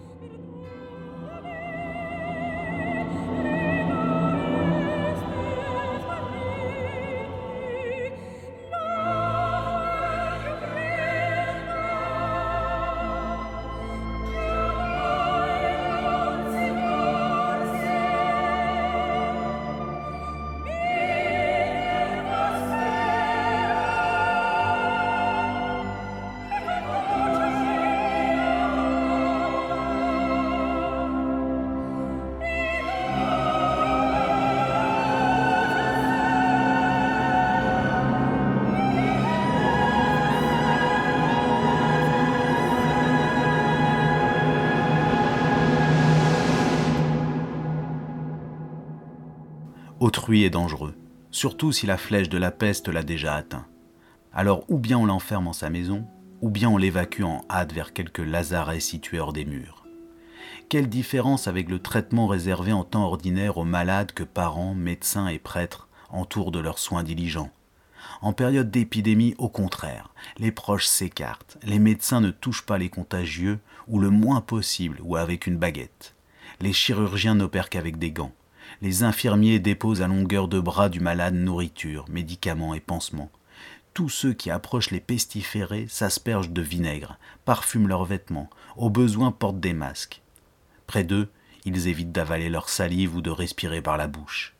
Est 50.33 50.49
dangereux, 50.49 50.95
surtout 51.29 51.71
si 51.71 51.85
la 51.85 51.97
flèche 51.97 52.29
de 52.29 52.39
la 52.39 52.49
peste 52.49 52.87
l'a 52.87 53.03
déjà 53.03 53.35
atteint. 53.35 53.67
Alors 54.33 54.65
ou 54.69 54.79
bien 54.79 54.97
on 54.97 55.05
l'enferme 55.05 55.47
en 55.47 55.53
sa 55.53 55.69
maison, 55.69 56.07
ou 56.41 56.49
bien 56.49 56.67
on 56.67 56.77
l'évacue 56.77 57.21
en 57.21 57.45
hâte 57.49 57.73
vers 57.73 57.93
quelque 57.93 58.23
lazaret 58.23 58.79
situé 58.79 59.19
hors 59.19 59.33
des 59.33 59.45
murs. 59.45 59.85
Quelle 60.67 60.89
différence 60.89 61.47
avec 61.47 61.69
le 61.69 61.79
traitement 61.79 62.25
réservé 62.25 62.73
en 62.73 62.83
temps 62.83 63.05
ordinaire 63.05 63.57
aux 63.57 63.65
malades 63.65 64.13
que 64.13 64.23
parents, 64.23 64.73
médecins 64.73 65.27
et 65.27 65.37
prêtres 65.37 65.87
entourent 66.09 66.51
de 66.51 66.59
leurs 66.59 66.79
soins 66.79 67.03
diligents? 67.03 67.51
En 68.21 68.33
période 68.33 68.71
d'épidémie, 68.71 69.35
au 69.37 69.47
contraire, 69.47 70.09
les 70.37 70.51
proches 70.51 70.87
s'écartent, 70.87 71.57
les 71.63 71.79
médecins 71.79 72.19
ne 72.19 72.31
touchent 72.31 72.65
pas 72.65 72.79
les 72.79 72.89
contagieux, 72.89 73.59
ou 73.87 73.99
le 73.99 74.09
moins 74.09 74.41
possible, 74.41 74.99
ou 75.03 75.17
avec 75.17 75.45
une 75.45 75.57
baguette. 75.57 76.15
Les 76.61 76.73
chirurgiens 76.73 77.35
n'opèrent 77.35 77.69
qu'avec 77.69 77.97
des 77.99 78.11
gants 78.11 78.33
les 78.85 79.01
infirmiers 79.01 79.57
déposent 79.57 80.03
à 80.03 80.07
longueur 80.07 80.47
de 80.47 80.59
bras 80.59 80.89
du 80.89 80.99
malade 80.99 81.33
nourriture, 81.33 82.05
médicaments 82.07 82.75
et 82.75 82.79
pansements. 82.79 83.31
Tous 83.95 84.09
ceux 84.09 84.33
qui 84.33 84.51
approchent 84.51 84.91
les 84.91 84.99
pestiférés 84.99 85.87
s'aspergent 85.89 86.51
de 86.51 86.61
vinaigre, 86.61 87.17
parfument 87.45 87.87
leurs 87.87 88.05
vêtements, 88.05 88.47
au 88.77 88.91
besoin 88.91 89.31
portent 89.31 89.59
des 89.59 89.73
masques. 89.73 90.21
Près 90.85 91.03
d'eux, 91.03 91.29
ils 91.65 91.87
évitent 91.87 92.11
d'avaler 92.11 92.47
leur 92.47 92.69
salive 92.69 93.15
ou 93.15 93.21
de 93.21 93.31
respirer 93.31 93.81
par 93.81 93.97
la 93.97 94.05
bouche. 94.05 94.53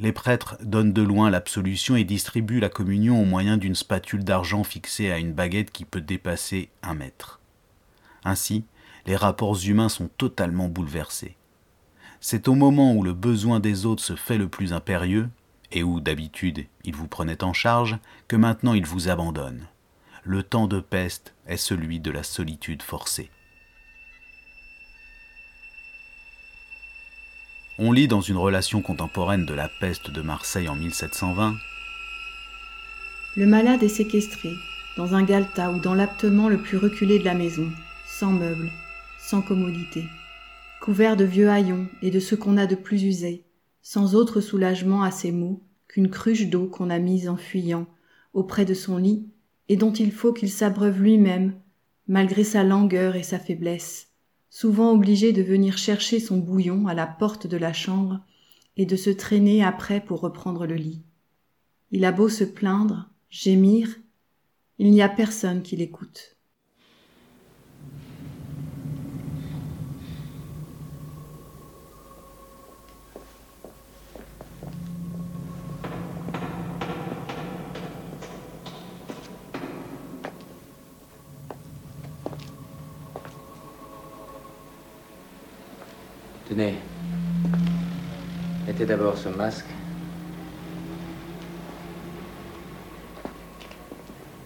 Les 0.00 0.10
prêtres 0.10 0.56
donnent 0.60 0.92
de 0.92 1.02
loin 1.02 1.30
l'absolution 1.30 1.94
et 1.94 2.02
distribuent 2.02 2.58
la 2.58 2.68
communion 2.68 3.22
au 3.22 3.24
moyen 3.24 3.58
d'une 3.58 3.76
spatule 3.76 4.24
d'argent 4.24 4.64
fixée 4.64 5.12
à 5.12 5.18
une 5.18 5.32
baguette 5.32 5.70
qui 5.70 5.84
peut 5.84 6.00
dépasser 6.00 6.68
un 6.82 6.94
mètre. 6.94 7.38
Ainsi, 8.24 8.64
les 9.06 9.14
rapports 9.14 9.56
humains 9.64 9.88
sont 9.88 10.08
totalement 10.18 10.68
bouleversés 10.68 11.36
c'est 12.28 12.48
au 12.48 12.56
moment 12.56 12.92
où 12.92 13.04
le 13.04 13.12
besoin 13.12 13.60
des 13.60 13.86
autres 13.86 14.02
se 14.02 14.16
fait 14.16 14.36
le 14.36 14.48
plus 14.48 14.72
impérieux, 14.72 15.28
et 15.70 15.84
où 15.84 16.00
d'habitude 16.00 16.66
ils 16.82 16.96
vous 16.96 17.06
prenaient 17.06 17.44
en 17.44 17.52
charge, 17.52 17.98
que 18.26 18.34
maintenant 18.34 18.74
ils 18.74 18.84
vous 18.84 19.08
abandonnent. 19.08 19.68
Le 20.24 20.42
temps 20.42 20.66
de 20.66 20.80
peste 20.80 21.36
est 21.46 21.56
celui 21.56 22.00
de 22.00 22.10
la 22.10 22.24
solitude 22.24 22.82
forcée. 22.82 23.30
On 27.78 27.92
lit 27.92 28.08
dans 28.08 28.22
une 28.22 28.38
relation 28.38 28.82
contemporaine 28.82 29.46
de 29.46 29.54
la 29.54 29.68
peste 29.78 30.10
de 30.10 30.20
Marseille 30.20 30.68
en 30.68 30.74
1720 30.74 31.54
Le 33.36 33.46
malade 33.46 33.84
est 33.84 33.88
séquestré, 33.88 34.50
dans 34.96 35.14
un 35.14 35.22
galetas 35.22 35.70
ou 35.70 35.78
dans 35.78 35.94
l'aptement 35.94 36.48
le 36.48 36.58
plus 36.58 36.76
reculé 36.76 37.20
de 37.20 37.24
la 37.24 37.34
maison, 37.34 37.70
sans 38.04 38.32
meubles, 38.32 38.72
sans 39.16 39.42
commodité 39.42 40.02
couvert 40.82 41.16
de 41.16 41.24
vieux 41.24 41.48
haillons 41.48 41.88
et 42.02 42.10
de 42.10 42.20
ce 42.20 42.34
qu'on 42.34 42.56
a 42.56 42.66
de 42.66 42.74
plus 42.74 43.02
usé, 43.04 43.44
sans 43.82 44.14
autre 44.14 44.40
soulagement 44.40 45.02
à 45.02 45.10
ses 45.10 45.32
maux 45.32 45.62
qu'une 45.88 46.10
cruche 46.10 46.48
d'eau 46.48 46.66
qu'on 46.66 46.90
a 46.90 46.98
mise 46.98 47.28
en 47.28 47.36
fuyant 47.36 47.86
auprès 48.34 48.64
de 48.64 48.74
son 48.74 48.98
lit 48.98 49.26
et 49.68 49.76
dont 49.76 49.92
il 49.92 50.12
faut 50.12 50.32
qu'il 50.32 50.50
s'abreuve 50.50 51.00
lui-même, 51.00 51.54
malgré 52.06 52.44
sa 52.44 52.62
langueur 52.62 53.16
et 53.16 53.22
sa 53.22 53.38
faiblesse, 53.38 54.08
souvent 54.50 54.92
obligé 54.92 55.32
de 55.32 55.42
venir 55.42 55.78
chercher 55.78 56.20
son 56.20 56.38
bouillon 56.38 56.86
à 56.86 56.94
la 56.94 57.06
porte 57.06 57.46
de 57.46 57.56
la 57.56 57.72
chambre 57.72 58.20
et 58.76 58.86
de 58.86 58.96
se 58.96 59.10
traîner 59.10 59.64
après 59.64 60.00
pour 60.00 60.20
reprendre 60.20 60.66
le 60.66 60.74
lit. 60.74 61.02
Il 61.90 62.04
a 62.04 62.12
beau 62.12 62.28
se 62.28 62.44
plaindre, 62.44 63.10
gémir, 63.30 63.88
il 64.78 64.90
n'y 64.90 65.02
a 65.02 65.08
personne 65.08 65.62
qui 65.62 65.76
l'écoute. 65.76 66.35
Tenez. 86.56 86.76
Mettez 88.66 88.86
d'abord 88.86 89.18
ce 89.18 89.28
masque. 89.28 89.66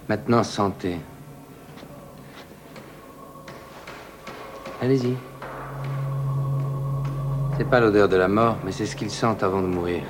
Maintenant, 0.09 0.43
sentez. 0.43 0.97
Allez-y. 4.83 5.15
C'est 7.57 7.71
pas 7.71 7.79
l'odeur 7.79 8.09
de 8.09 8.17
la 8.17 8.27
mort, 8.27 8.57
mais 8.65 8.73
c'est 8.73 8.87
ce 8.87 8.97
qu'ils 8.97 9.13
sentent 9.13 9.45
avant 9.45 9.63
de 9.63 9.69
mourir. 9.69 10.03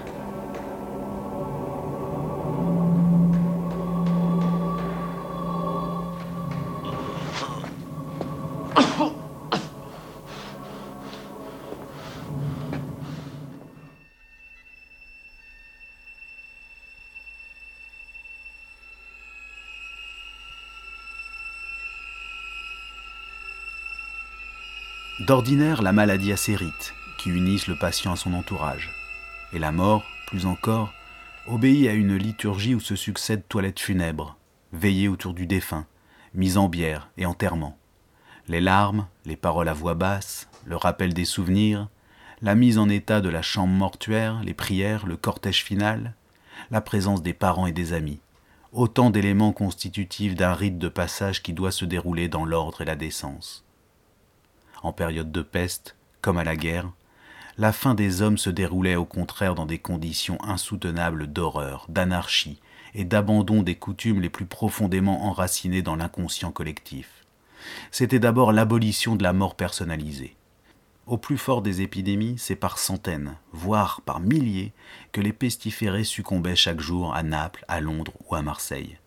D'ordinaire, 25.31 25.81
la 25.81 25.93
maladie 25.93 26.33
a 26.33 26.37
ses 26.37 26.57
rites, 26.57 26.93
qui 27.17 27.31
unissent 27.31 27.69
le 27.69 27.79
patient 27.79 28.11
à 28.11 28.17
son 28.17 28.35
entourage. 28.35 28.91
Et 29.53 29.61
la 29.61 29.71
mort, 29.71 30.03
plus 30.27 30.45
encore, 30.45 30.93
obéit 31.47 31.87
à 31.87 31.93
une 31.93 32.17
liturgie 32.17 32.75
où 32.75 32.81
se 32.81 32.97
succèdent 32.97 33.47
toilettes 33.49 33.79
funèbres, 33.79 34.37
veillées 34.73 35.07
autour 35.07 35.33
du 35.33 35.47
défunt, 35.47 35.87
mise 36.35 36.59
en 36.59 36.69
bière 36.69 37.11
et 37.17 37.27
enterrement. 37.27 37.79
Les 38.49 38.61
larmes, 38.61 39.07
les 39.25 39.37
paroles 39.37 39.69
à 39.69 39.73
voix 39.73 39.95
basse, 39.95 40.49
le 40.65 40.75
rappel 40.75 41.15
des 41.15 41.25
souvenirs, 41.25 41.87
la 42.43 42.57
mise 42.57 42.77
en 42.77 42.89
état 42.89 43.21
de 43.21 43.29
la 43.29 43.41
chambre 43.41 43.73
mortuaire, 43.73 44.43
les 44.43 44.55
prières, 44.55 45.07
le 45.07 45.17
cortège 45.17 45.63
final, 45.63 46.17
la 46.73 46.81
présence 46.81 47.23
des 47.23 47.35
parents 47.35 47.69
et 47.69 47.73
des 47.73 47.93
amis, 47.93 48.19
autant 48.73 49.11
d'éléments 49.11 49.53
constitutifs 49.53 50.35
d'un 50.35 50.55
rite 50.55 50.79
de 50.79 50.89
passage 50.89 51.41
qui 51.41 51.53
doit 51.53 51.71
se 51.71 51.85
dérouler 51.85 52.27
dans 52.27 52.45
l'ordre 52.45 52.81
et 52.81 52.85
la 52.85 52.97
décence 52.97 53.65
en 54.83 54.93
période 54.93 55.33
de 55.33 55.43
peste, 55.43 55.97
comme 56.21 56.39
à 56.39 56.45
la 56.45 56.57
guerre, 56.57 56.91
la 57.59 57.73
fin 57.73 57.95
des 57.95 58.23
hommes 58.23 58.39
se 58.39 58.51
déroulait 58.51 58.97
au 58.97 59.05
contraire 59.05 59.55
dans 59.55 59.67
des 59.67 59.79
conditions 59.79 60.43
insoutenables 60.43 61.27
d'horreur, 61.27 61.87
d'anarchie 61.89 62.61
et 62.95 63.05
d'abandon 63.05 63.63
des 63.63 63.75
coutumes 63.75 64.21
les 64.21 64.31
plus 64.31 64.47
profondément 64.47 65.27
enracinées 65.27 65.83
dans 65.83 65.97
l'inconscient 65.97 66.53
collectif. 66.53 67.11
C'était 67.91 68.19
d'abord 68.19 68.53
l'abolition 68.53 69.17
de 69.17 69.23
la 69.23 69.33
mort 69.33 69.57
personnalisée. 69.57 70.37
Au 71.07 71.19
plus 71.19 71.37
fort 71.37 71.61
des 71.61 71.83
épidémies, 71.83 72.37
c'est 72.39 72.57
par 72.57 72.79
centaines, 72.79 73.37
voire 73.53 74.01
par 74.03 74.21
milliers, 74.21 74.73
que 75.13 75.21
les 75.21 75.33
pestiférés 75.33 76.05
succombaient 76.05 76.57
chaque 76.57 76.81
jour 76.81 77.15
à 77.15 77.23
Naples, 77.23 77.65
à 77.69 77.81
Londres 77.81 78.15
ou 78.27 78.37
à 78.37 78.43
Marseille. 78.43 78.99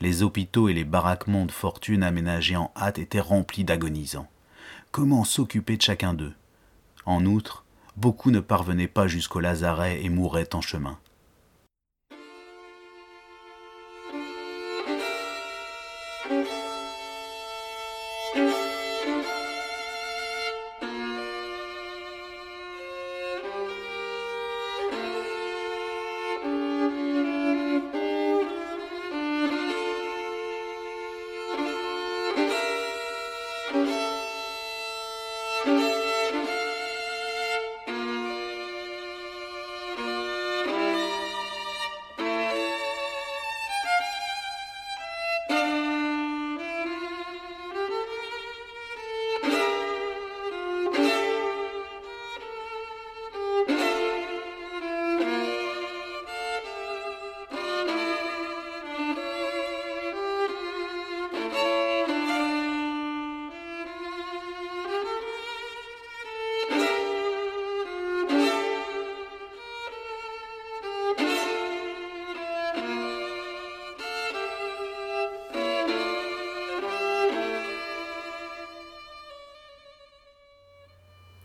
Les 0.00 0.22
hôpitaux 0.22 0.68
et 0.68 0.74
les 0.74 0.84
baraquements 0.84 1.46
de 1.46 1.52
fortune 1.52 2.02
aménagés 2.02 2.56
en 2.56 2.72
hâte 2.76 2.98
étaient 2.98 3.20
remplis 3.20 3.64
d'agonisants 3.64 4.28
comment 4.90 5.24
s'occuper 5.24 5.76
de 5.76 5.82
chacun 5.82 6.14
d'eux. 6.14 6.34
En 7.04 7.24
outre, 7.26 7.64
beaucoup 7.96 8.30
ne 8.30 8.40
parvenaient 8.40 8.88
pas 8.88 9.08
jusqu'au 9.08 9.40
lazaret 9.40 10.02
et 10.02 10.08
mouraient 10.08 10.54
en 10.54 10.60
chemin. 10.60 10.98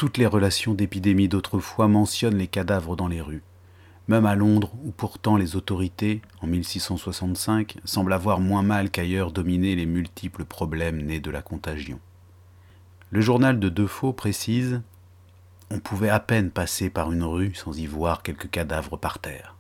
Toutes 0.04 0.18
les 0.18 0.28
relations 0.28 0.74
d'épidémie 0.74 1.30
d'autrefois 1.30 1.88
mentionnent 1.88 2.36
les 2.36 2.48
cadavres 2.48 2.98
dans 2.98 3.08
les 3.08 3.22
rues. 3.22 3.42
Même 4.10 4.26
à 4.26 4.36
Londres, 4.36 4.74
où 4.84 4.92
pourtant 4.92 5.38
les 5.38 5.56
autorités, 5.56 6.22
en 6.42 6.48
1665, 6.48 7.78
semblent 7.86 8.12
avoir 8.12 8.42
moins 8.42 8.64
mal 8.64 8.90
qu'ailleurs 8.90 9.32
dominé 9.32 9.78
les 9.78 9.86
multiples 9.86 10.44
problèmes 10.44 11.02
nés 11.02 11.22
de 11.22 11.32
la 11.32 11.42
contagion. 11.42 12.02
Le 13.12 13.22
journal 13.22 13.62
de 13.62 13.70
Defoe 13.70 14.12
précise 14.12 14.82
On 15.72 15.80
pouvait 15.80 16.10
à 16.10 16.20
peine 16.20 16.52
passer 16.52 16.90
par 16.90 17.14
une 17.14 17.24
rue 17.24 17.56
sans 17.56 17.80
y 17.80 17.86
voir 17.86 18.24
quelques 18.24 18.50
cadavres 18.50 18.98
par 18.98 19.20
terre. 19.20 19.56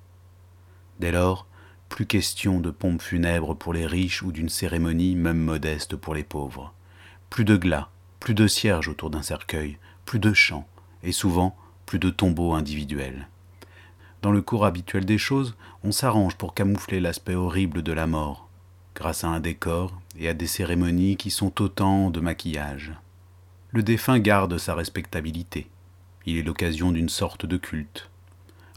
Dès 1.00 1.14
lors, 1.14 1.48
plus 1.88 2.06
question 2.06 2.60
de 2.60 2.70
pompes 2.70 3.02
funèbres 3.02 3.56
pour 3.56 3.72
les 3.72 3.86
riches 3.86 4.22
ou 4.24 4.34
d'une 4.34 4.50
cérémonie 4.50 5.16
même 5.16 5.40
modeste 5.40 5.96
pour 5.96 6.14
les 6.14 6.26
pauvres. 6.26 6.74
Plus 7.30 7.46
de 7.46 7.56
glas, 7.56 7.88
plus 8.20 8.34
de 8.34 8.46
cierges 8.46 8.90
autour 8.90 9.10
d'un 9.10 9.22
cercueil, 9.22 9.78
plus 10.06 10.20
de 10.20 10.34
chants, 10.34 10.68
et 11.04 11.12
souvent 11.12 11.56
plus 11.86 12.00
de 12.00 12.10
tombeaux 12.10 12.54
individuels. 12.54 13.28
Dans 14.22 14.32
le 14.32 14.42
cours 14.42 14.66
habituel 14.66 15.06
des 15.06 15.18
choses, 15.18 15.56
on 15.84 15.92
s'arrange 15.92 16.36
pour 16.36 16.54
camoufler 16.54 17.00
l'aspect 17.00 17.36
horrible 17.36 17.84
de 17.84 17.92
la 17.92 18.08
mort, 18.08 18.48
grâce 18.96 19.24
à 19.24 19.28
un 19.28 19.40
décor 19.40 20.00
et 20.18 20.30
à 20.30 20.34
des 20.34 20.48
cérémonies 20.48 21.18
qui 21.18 21.30
sont 21.30 21.62
autant 21.62 22.10
de 22.10 22.20
maquillage. 22.20 22.94
Le 23.72 23.84
défunt 23.84 24.20
garde 24.20 24.58
sa 24.58 24.76
respectabilité. 24.76 25.68
Il 26.26 26.38
est 26.38 26.44
l'occasion 26.44 26.92
d'une 26.92 27.10
sorte 27.10 27.46
de 27.46 27.58
culte. 27.58 28.10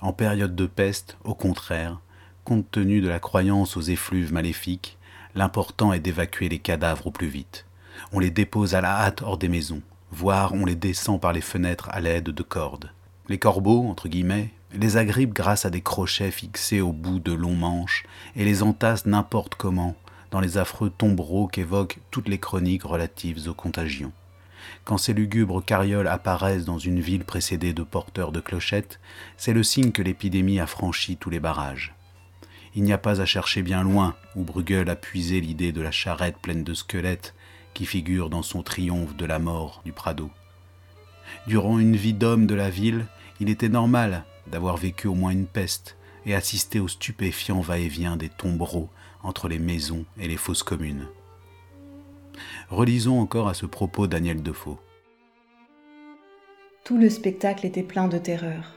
En 0.01 0.13
période 0.13 0.57
de 0.57 0.67
peste, 0.67 1.17
au 1.25 1.35
contraire, 1.35 2.01
compte 2.45 2.71
tenu 2.71 3.01
de 3.01 3.09
la 3.09 3.21
croyance 3.21 3.77
aux 3.77 3.83
effluves 3.83 4.33
maléfiques, 4.33 4.99
l'important 5.35 5.93
est 5.93 6.01
d'évacuer 6.01 6.49
les 6.49 6.59
cadavres 6.59 7.07
au 7.07 7.11
plus 7.11 7.29
vite. 7.29 7.67
On 8.13 8.19
les 8.19 8.31
dépose 8.31 8.75
à 8.75 8.81
la 8.81 9.01
hâte 9.01 9.23
hors 9.23 9.39
des 9.39 9.49
maisons, 9.49 9.83
voire 10.17 10.55
on 10.55 10.65
les 10.65 10.77
descend 10.77 11.21
par 11.21 11.35
les 11.35 11.43
fenêtres 11.43 11.91
à 11.93 12.01
l'aide 12.01 12.31
de 12.31 12.43
cordes. 12.43 12.91
Les 13.29 13.39
corbeaux, 13.39 13.87
entre 13.87 14.09
guillemets, 14.09 14.49
les 14.73 14.97
agrippent 14.97 15.35
grâce 15.35 15.67
à 15.67 15.71
des 15.71 15.83
crochets 15.83 16.31
fixés 16.31 16.81
au 16.81 16.91
bout 16.91 17.19
de 17.19 17.33
longs 17.33 17.55
manches 17.55 18.05
et 18.35 18.47
les 18.47 18.63
entassent 18.63 19.05
n'importe 19.05 19.57
comment 19.57 19.95
dans 20.31 20.41
les 20.41 20.57
affreux 20.57 20.89
tombereaux 20.89 21.49
qu'évoquent 21.49 21.99
toutes 22.11 22.29
les 22.29 22.39
chroniques 22.39 22.85
relatives 22.85 23.47
aux 23.47 23.55
contagions. 23.55 24.13
Quand 24.85 24.97
ces 24.97 25.13
lugubres 25.13 25.63
carrioles 25.63 26.09
apparaissent 26.09 26.65
dans 26.65 26.79
une 26.79 27.01
ville 27.01 27.25
précédée 27.25 27.75
de 27.75 27.83
porteurs 27.83 28.33
de 28.33 28.41
clochettes, 28.41 29.01
c'est 29.37 29.53
le 29.53 29.63
signe 29.63 29.93
que 29.93 30.03
l'épidémie 30.03 30.61
a 30.61 30.67
franchi 30.67 31.19
tous 31.19 31.29
les 31.29 31.41
barrages. 31.41 31.95
Il 32.75 32.85
n'y 32.85 32.93
a 32.95 32.99
pas 32.99 33.21
à 33.21 33.27
chercher 33.27 33.61
bien 33.61 33.83
loin 33.83 34.15
où 34.35 34.45
Bruegel 34.45 34.89
a 34.89 34.97
puisé 34.97 35.43
l'idée 35.43 35.73
de 35.73 35.83
la 35.83 35.91
charrette 35.91 36.39
pleine 36.39 36.65
de 36.65 36.73
squelettes 36.73 37.35
qui 37.77 37.85
figure 37.85 38.31
dans 38.31 38.43
son 38.43 38.63
triomphe 38.63 39.15
de 39.17 39.27
la 39.27 39.39
mort 39.39 39.83
du 39.85 39.93
Prado. 39.93 40.31
Durant 41.47 41.79
une 41.79 41.95
vie 41.95 42.15
d'homme 42.15 42.47
de 42.47 42.55
la 42.55 42.71
ville, 42.71 43.05
il 43.39 43.51
était 43.51 43.69
normal 43.69 44.25
d'avoir 44.47 44.79
vécu 44.79 45.09
au 45.09 45.15
moins 45.15 45.31
une 45.31 45.45
peste 45.45 45.99
et 46.25 46.35
assisté 46.35 46.81
au 46.81 46.89
stupéfiant 46.89 47.61
va-et-vient 47.61 48.17
des 48.17 48.31
tombereaux 48.31 48.89
entre 49.23 49.47
les 49.47 49.59
maisons 49.59 50.07
et 50.19 50.27
les 50.27 50.39
fosses 50.39 50.63
communes. 50.63 51.07
Relisons 52.71 53.21
encore 53.21 53.47
à 53.47 53.55
ce 53.55 53.67
propos 53.67 54.07
Daniel 54.07 54.43
Defoe. 54.43 54.79
Tout 56.83 56.97
le 56.97 57.11
spectacle 57.11 57.67
était 57.67 57.83
plein 57.83 58.09
de 58.09 58.17
terreur. 58.17 58.75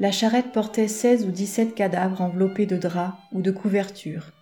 La 0.00 0.10
charrette 0.10 0.50
portait 0.50 0.88
16 0.88 1.26
ou 1.26 1.30
17 1.30 1.76
cadavres 1.76 2.22
enveloppés 2.22 2.66
de 2.66 2.76
draps 2.76 3.16
ou 3.30 3.40
de 3.40 3.52
couvertures, 3.52 4.32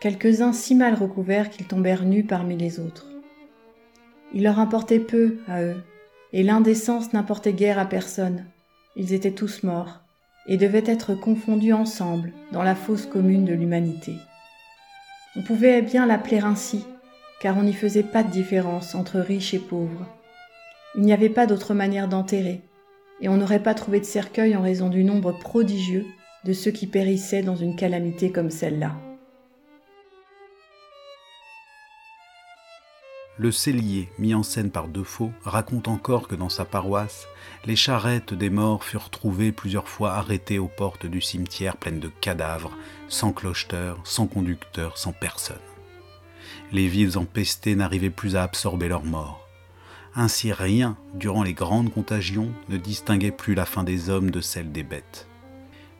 quelques-uns 0.00 0.52
si 0.52 0.76
mal 0.76 0.94
recouverts 0.94 1.50
qu'ils 1.50 1.66
tombèrent 1.66 2.04
nus 2.04 2.24
parmi 2.24 2.56
les 2.56 2.78
autres. 2.78 3.15
Il 4.34 4.42
leur 4.42 4.58
importait 4.58 5.00
peu, 5.00 5.38
à 5.48 5.62
eux, 5.62 5.82
et 6.32 6.42
l'indécence 6.42 7.12
n'importait 7.12 7.52
guère 7.52 7.78
à 7.78 7.86
personne. 7.86 8.44
Ils 8.96 9.12
étaient 9.12 9.30
tous 9.30 9.62
morts, 9.62 10.00
et 10.48 10.56
devaient 10.56 10.84
être 10.86 11.14
confondus 11.14 11.72
ensemble 11.72 12.32
dans 12.52 12.62
la 12.62 12.74
fosse 12.74 13.06
commune 13.06 13.44
de 13.44 13.54
l'humanité. 13.54 14.14
On 15.36 15.42
pouvait 15.42 15.82
bien 15.82 16.06
l'appeler 16.06 16.38
ainsi, 16.38 16.84
car 17.40 17.56
on 17.58 17.62
n'y 17.62 17.74
faisait 17.74 18.02
pas 18.02 18.22
de 18.22 18.30
différence 18.30 18.94
entre 18.94 19.18
riches 19.18 19.54
et 19.54 19.58
pauvres. 19.58 20.06
Il 20.94 21.02
n'y 21.02 21.12
avait 21.12 21.28
pas 21.28 21.46
d'autre 21.46 21.74
manière 21.74 22.08
d'enterrer, 22.08 22.62
et 23.20 23.28
on 23.28 23.36
n'aurait 23.36 23.62
pas 23.62 23.74
trouvé 23.74 24.00
de 24.00 24.04
cercueil 24.04 24.56
en 24.56 24.62
raison 24.62 24.88
du 24.88 25.04
nombre 25.04 25.32
prodigieux 25.32 26.06
de 26.44 26.52
ceux 26.52 26.70
qui 26.70 26.86
périssaient 26.86 27.42
dans 27.42 27.56
une 27.56 27.76
calamité 27.76 28.30
comme 28.30 28.50
celle-là. 28.50 28.92
Le 33.38 33.52
cellier, 33.52 34.08
mis 34.18 34.34
en 34.34 34.42
scène 34.42 34.70
par 34.70 34.88
Defoe, 34.88 35.30
raconte 35.44 35.88
encore 35.88 36.26
que 36.26 36.34
dans 36.34 36.48
sa 36.48 36.64
paroisse, 36.64 37.26
les 37.66 37.76
charrettes 37.76 38.32
des 38.32 38.48
morts 38.48 38.82
furent 38.82 39.10
trouvées 39.10 39.52
plusieurs 39.52 39.88
fois 39.88 40.14
arrêtées 40.14 40.58
aux 40.58 40.68
portes 40.68 41.04
du 41.04 41.20
cimetière 41.20 41.76
pleines 41.76 42.00
de 42.00 42.08
cadavres, 42.08 42.72
sans 43.08 43.32
clocheteur, 43.32 43.98
sans 44.04 44.26
conducteur, 44.26 44.96
sans 44.96 45.12
personne. 45.12 45.56
Les 46.72 46.88
vives 46.88 47.18
empestées 47.18 47.74
n'arrivaient 47.74 48.08
plus 48.08 48.36
à 48.36 48.42
absorber 48.42 48.88
leurs 48.88 49.04
morts. 49.04 49.46
Ainsi 50.14 50.50
rien, 50.50 50.96
durant 51.12 51.42
les 51.42 51.52
grandes 51.52 51.92
contagions, 51.92 52.50
ne 52.70 52.78
distinguait 52.78 53.32
plus 53.32 53.54
la 53.54 53.66
fin 53.66 53.84
des 53.84 54.08
hommes 54.08 54.30
de 54.30 54.40
celle 54.40 54.72
des 54.72 54.82
bêtes. 54.82 55.28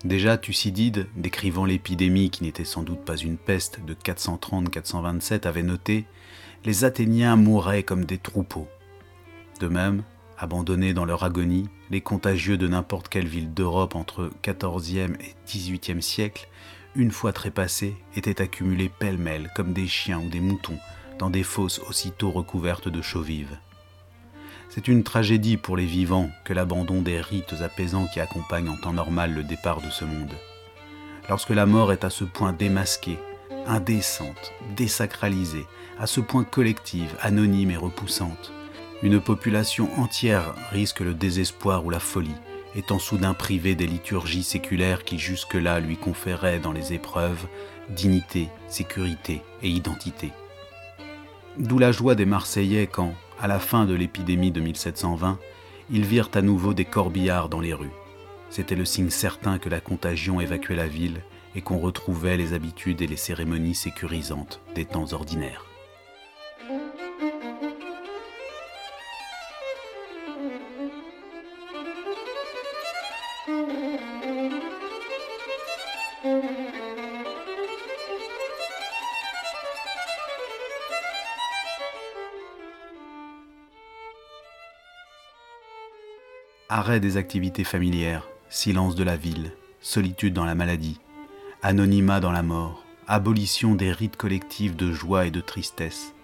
Déjà 0.05 0.39
Thucydide, 0.39 1.07
décrivant 1.17 1.67
l'épidémie 1.67 2.31
qui 2.31 2.45
n'était 2.45 2.65
sans 2.65 2.83
doute 2.83 3.05
pas 3.05 3.17
une 3.17 3.37
peste 3.37 3.85
de 3.85 3.93
430-427, 3.93 5.47
avait 5.47 5.63
noté 5.63 6.07
les 6.65 6.85
Athéniens 6.85 7.37
mouraient 7.37 7.83
comme 7.83 8.05
des 8.05 8.19
troupeaux. 8.19 8.69
De 9.61 9.69
même, 9.69 10.03
abandonnés 10.39 10.95
dans 10.95 11.05
leur 11.05 11.25
agonie, 11.25 11.69
les 11.91 12.01
contagieux 12.01 12.57
de 12.57 12.69
n'importe 12.69 13.09
quelle 13.09 13.29
ville 13.29 13.55
d'Europe 13.55 13.95
entre 13.95 14.31
XIVe 14.43 15.17
et 15.21 15.35
XVIIIe 15.47 16.03
siècle, 16.03 16.49
une 16.95 17.11
fois 17.11 17.33
trépassés, 17.33 17.95
étaient 18.15 18.41
accumulés 18.41 18.89
pêle-mêle 18.89 19.51
comme 19.55 19.73
des 19.73 19.87
chiens 19.87 20.21
ou 20.21 20.29
des 20.29 20.41
moutons 20.41 20.79
dans 21.19 21.31
des 21.31 21.43
fosses 21.43 21.81
aussitôt 21.89 22.31
recouvertes 22.31 22.89
de 22.89 23.03
chaux 23.03 23.23
vives. 23.23 23.59
C'est 24.69 24.89
une 24.89 25.05
tragédie 25.05 25.57
pour 25.57 25.77
les 25.77 25.87
vivants 25.87 26.31
que 26.45 26.53
l'abandon 26.53 27.01
des 27.01 27.21
rites 27.21 27.55
apaisants 27.63 28.07
qui 28.13 28.21
accompagnent 28.21 28.69
en 28.69 28.77
temps 28.77 28.93
normal 28.93 29.33
le 29.33 29.43
départ 29.43 29.81
de 29.81 29.91
ce 29.91 30.05
monde. 30.05 30.35
Lorsque 31.29 31.51
la 31.51 31.67
mort 31.67 31.93
est 31.93 32.05
à 32.05 32.11
ce 32.11 32.25
point 32.25 32.53
démasquée, 32.53 33.19
indécente, 33.67 34.53
désacralisée, 34.77 35.67
à 35.99 36.07
ce 36.07 36.21
point 36.21 36.45
collective, 36.45 37.17
anonyme 37.21 37.71
et 37.71 37.77
repoussante. 37.77 38.53
Une 39.03 39.21
population 39.21 39.89
entière 40.01 40.55
risque 40.71 41.01
le 41.01 41.15
désespoir 41.15 41.85
ou 41.85 41.91
la 41.91 42.01
folie, 42.01 42.35
étant 42.75 42.99
soudain 42.99 43.35
privée 43.35 43.75
des 43.75 43.87
liturgies 43.87 44.43
séculaires 44.43 45.05
qui 45.05 45.19
jusque-là 45.19 45.81
lui 45.81 45.97
conféraient 45.97 46.59
dans 46.59 46.73
les 46.73 46.93
épreuves 46.93 47.47
dignité, 47.91 48.49
sécurité 48.69 49.43
et 49.63 49.69
identité. 49.69 50.33
D'où 51.59 51.79
la 51.79 51.93
joie 51.93 52.15
des 52.15 52.27
Marseillais 52.27 52.87
quand, 52.87 53.15
à 53.41 53.47
la 53.47 53.59
fin 53.59 53.87
de 53.87 53.95
l'épidémie 53.95 54.51
de 54.51 54.61
1720, 54.61 55.39
ils 55.91 56.05
virent 56.05 56.31
à 56.35 56.43
nouveau 56.43 56.75
des 56.75 56.85
corbillards 56.85 57.49
dans 57.49 57.61
les 57.61 57.73
rues. 57.73 57.93
C'était 58.51 58.75
le 58.75 58.85
signe 58.85 59.11
certain 59.11 59.59
que 59.59 59.69
la 59.69 59.81
contagion 59.81 60.41
évacuait 60.41 60.77
la 60.77 60.89
ville 60.89 61.23
et 61.57 61.63
qu'on 61.63 61.79
retrouvait 61.79 62.37
les 62.37 62.53
habitudes 62.53 63.01
et 63.01 63.07
les 63.07 63.17
cérémonies 63.17 63.75
sécurisantes 63.75 64.61
des 64.75 64.85
temps 64.85 65.13
ordinaires. 65.15 65.65
Arrêt 86.69 87.01
des 87.01 87.17
activités 87.17 87.65
familières, 87.65 88.29
silence 88.51 88.95
de 88.95 89.03
la 89.03 89.17
ville, 89.17 89.53
solitude 89.81 90.35
dans 90.35 90.45
la 90.45 90.55
maladie, 90.55 90.99
anonymat 91.63 92.21
dans 92.21 92.33
la 92.33 92.43
mort, 92.43 92.85
abolition 93.07 93.75
des 93.75 93.93
rites 93.93 94.17
collectifs 94.17 94.77
de 94.77 94.93
joie 94.93 95.27
et 95.27 95.31
de 95.31 95.41
tristesse. 95.41 96.15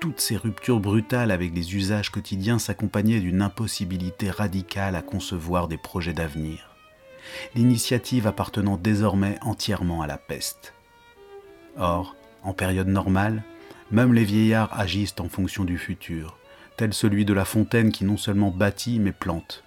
Toutes 0.00 0.20
ces 0.20 0.36
ruptures 0.36 0.80
brutales 0.80 1.30
avec 1.30 1.54
les 1.54 1.74
usages 1.74 2.10
quotidiens 2.10 2.58
s'accompagnaient 2.58 3.20
d'une 3.20 3.42
impossibilité 3.42 4.30
radicale 4.30 4.96
à 4.96 5.02
concevoir 5.02 5.68
des 5.68 5.76
projets 5.76 6.14
d'avenir. 6.14 6.70
L'initiative 7.54 8.26
appartenant 8.26 8.76
désormais 8.76 9.38
entièrement 9.42 10.02
à 10.02 10.06
la 10.06 10.16
peste. 10.16 10.72
Or, 11.76 12.16
en 12.42 12.54
période 12.54 12.88
normale, 12.88 13.42
même 13.90 14.14
les 14.14 14.24
vieillards 14.24 14.78
agissent 14.78 15.16
en 15.20 15.28
fonction 15.28 15.64
du 15.64 15.76
futur, 15.76 16.38
tel 16.76 16.94
celui 16.94 17.24
de 17.24 17.34
La 17.34 17.44
Fontaine 17.44 17.92
qui 17.92 18.04
non 18.04 18.16
seulement 18.16 18.50
bâtit 18.50 18.98
mais 18.98 19.12
plante. 19.12 19.64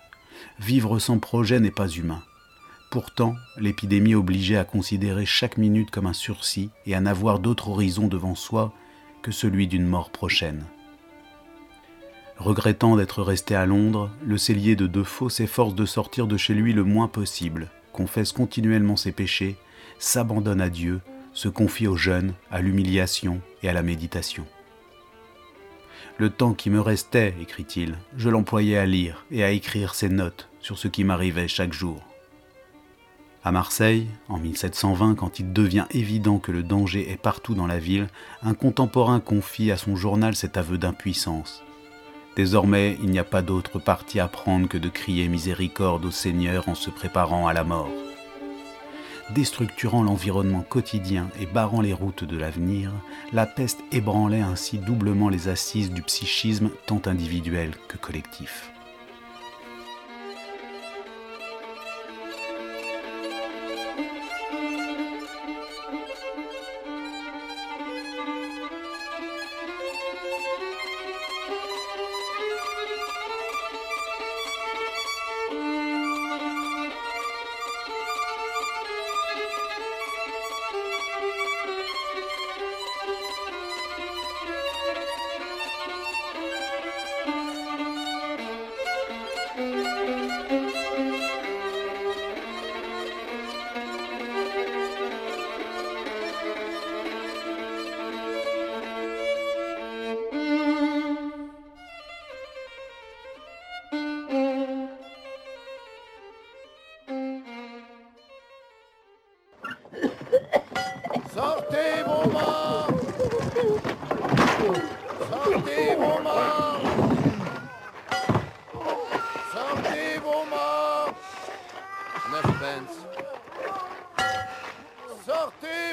Vivre 0.60 0.98
sans 0.98 1.20
projet 1.20 1.60
n'est 1.60 1.72
pas 1.72 1.88
humain. 1.88 2.24
Pourtant, 2.94 3.38
l'épidémie 3.58 4.14
obligeait 4.14 4.58
à 4.58 4.66
considérer 4.66 5.26
chaque 5.26 5.58
minute 5.58 5.90
comme 5.90 6.06
un 6.06 6.14
sursis 6.14 6.70
et 6.86 6.94
à 6.94 7.02
n'avoir 7.02 7.40
d'autre 7.40 7.70
horizon 7.70 8.08
devant 8.08 8.36
soi 8.36 8.72
que 9.24 9.32
celui 9.32 9.66
d'une 9.66 9.88
mort 9.88 10.12
prochaine. 10.12 10.64
Regrettant 12.38 12.96
d'être 12.96 13.24
resté 13.24 13.56
à 13.56 13.66
Londres, 13.66 14.12
le 14.24 14.38
cellier 14.38 14.76
de 14.76 14.86
Defoe 14.86 15.32
s'efforce 15.32 15.74
de 15.74 15.88
sortir 15.88 16.28
de 16.28 16.38
chez 16.38 16.54
lui 16.54 16.72
le 16.72 16.84
moins 16.84 17.08
possible, 17.08 17.72
confesse 17.94 18.32
continuellement 18.32 18.96
ses 18.96 19.12
péchés, 19.12 19.56
s'abandonne 19.98 20.62
à 20.62 20.70
Dieu, 20.70 21.02
se 21.34 21.48
confie 21.48 21.88
au 21.88 21.98
jeûne, 21.98 22.36
à 22.52 22.62
l'humiliation 22.62 23.42
et 23.64 23.70
à 23.70 23.74
la 23.74 23.82
méditation. 23.82 24.46
Le 26.20 26.30
temps 26.30 26.54
qui 26.54 26.70
me 26.70 26.80
restait, 26.80 27.34
écrit-il, 27.42 27.98
je 28.18 28.30
l'employais 28.30 28.78
à 28.78 28.86
lire 28.86 29.26
et 29.32 29.44
à 29.44 29.50
écrire 29.50 29.96
ses 29.96 30.10
notes 30.10 30.48
sur 30.60 30.78
ce 30.78 30.88
qui 30.88 31.04
m'arrivait 31.04 31.48
chaque 31.48 31.74
jour. 31.74 32.04
À 33.44 33.52
Marseille, 33.52 34.08
en 34.30 34.38
1720, 34.38 35.16
quand 35.16 35.40
il 35.40 35.52
devient 35.52 35.86
évident 35.92 36.40
que 36.40 36.52
le 36.52 36.64
danger 36.64 37.12
est 37.12 37.22
partout 37.22 37.56
dans 37.56 37.68
la 37.68 37.80
ville, 37.80 38.08
un 38.42 38.54
contemporain 38.54 39.20
confie 39.20 39.72
à 39.72 39.78
son 39.78 39.96
journal 39.96 40.36
cet 40.36 40.56
aveu 40.56 40.78
d'impuissance. 40.78 41.64
Désormais, 42.36 42.98
il 43.04 43.10
n'y 43.10 43.20
a 43.20 43.24
pas 43.24 43.42
d'autre 43.42 43.80
parti 43.80 44.20
à 44.20 44.28
prendre 44.28 44.68
que 44.68 44.78
de 44.78 44.90
crier 44.90 45.28
miséricorde 45.28 46.06
au 46.06 46.12
Seigneur 46.12 46.70
en 46.70 46.76
se 46.76 46.90
préparant 46.90 47.48
à 47.48 47.54
la 47.54 47.64
mort 47.64 47.92
déstructurant 49.32 50.04
l'environnement 50.04 50.62
quotidien 50.62 51.30
et 51.40 51.46
barrant 51.46 51.82
les 51.82 51.94
routes 51.94 52.24
de 52.24 52.38
l'avenir, 52.38 52.92
la 53.32 53.46
peste 53.46 53.80
ébranlait 53.92 54.42
ainsi 54.42 54.78
doublement 54.78 55.30
les 55.30 55.48
assises 55.48 55.92
du 55.92 56.02
psychisme 56.02 56.70
tant 56.86 57.02
individuel 57.06 57.72
que 57.88 57.98
collectif. 57.98 58.73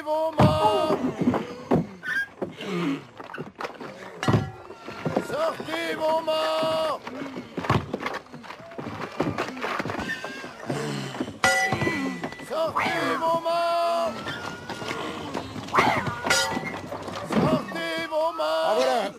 vos 0.02 0.32
morts 0.32 0.98
Sortez 5.28 5.94
vos 5.96 6.22
morts 6.22 7.00
Sortez 12.48 13.16
vos 13.18 13.40
morts 13.40 14.12
Sortez 17.30 18.06
vos 18.08 18.32
morts 18.32 18.66
Ah 18.66 18.74
voilà. 18.76 19.12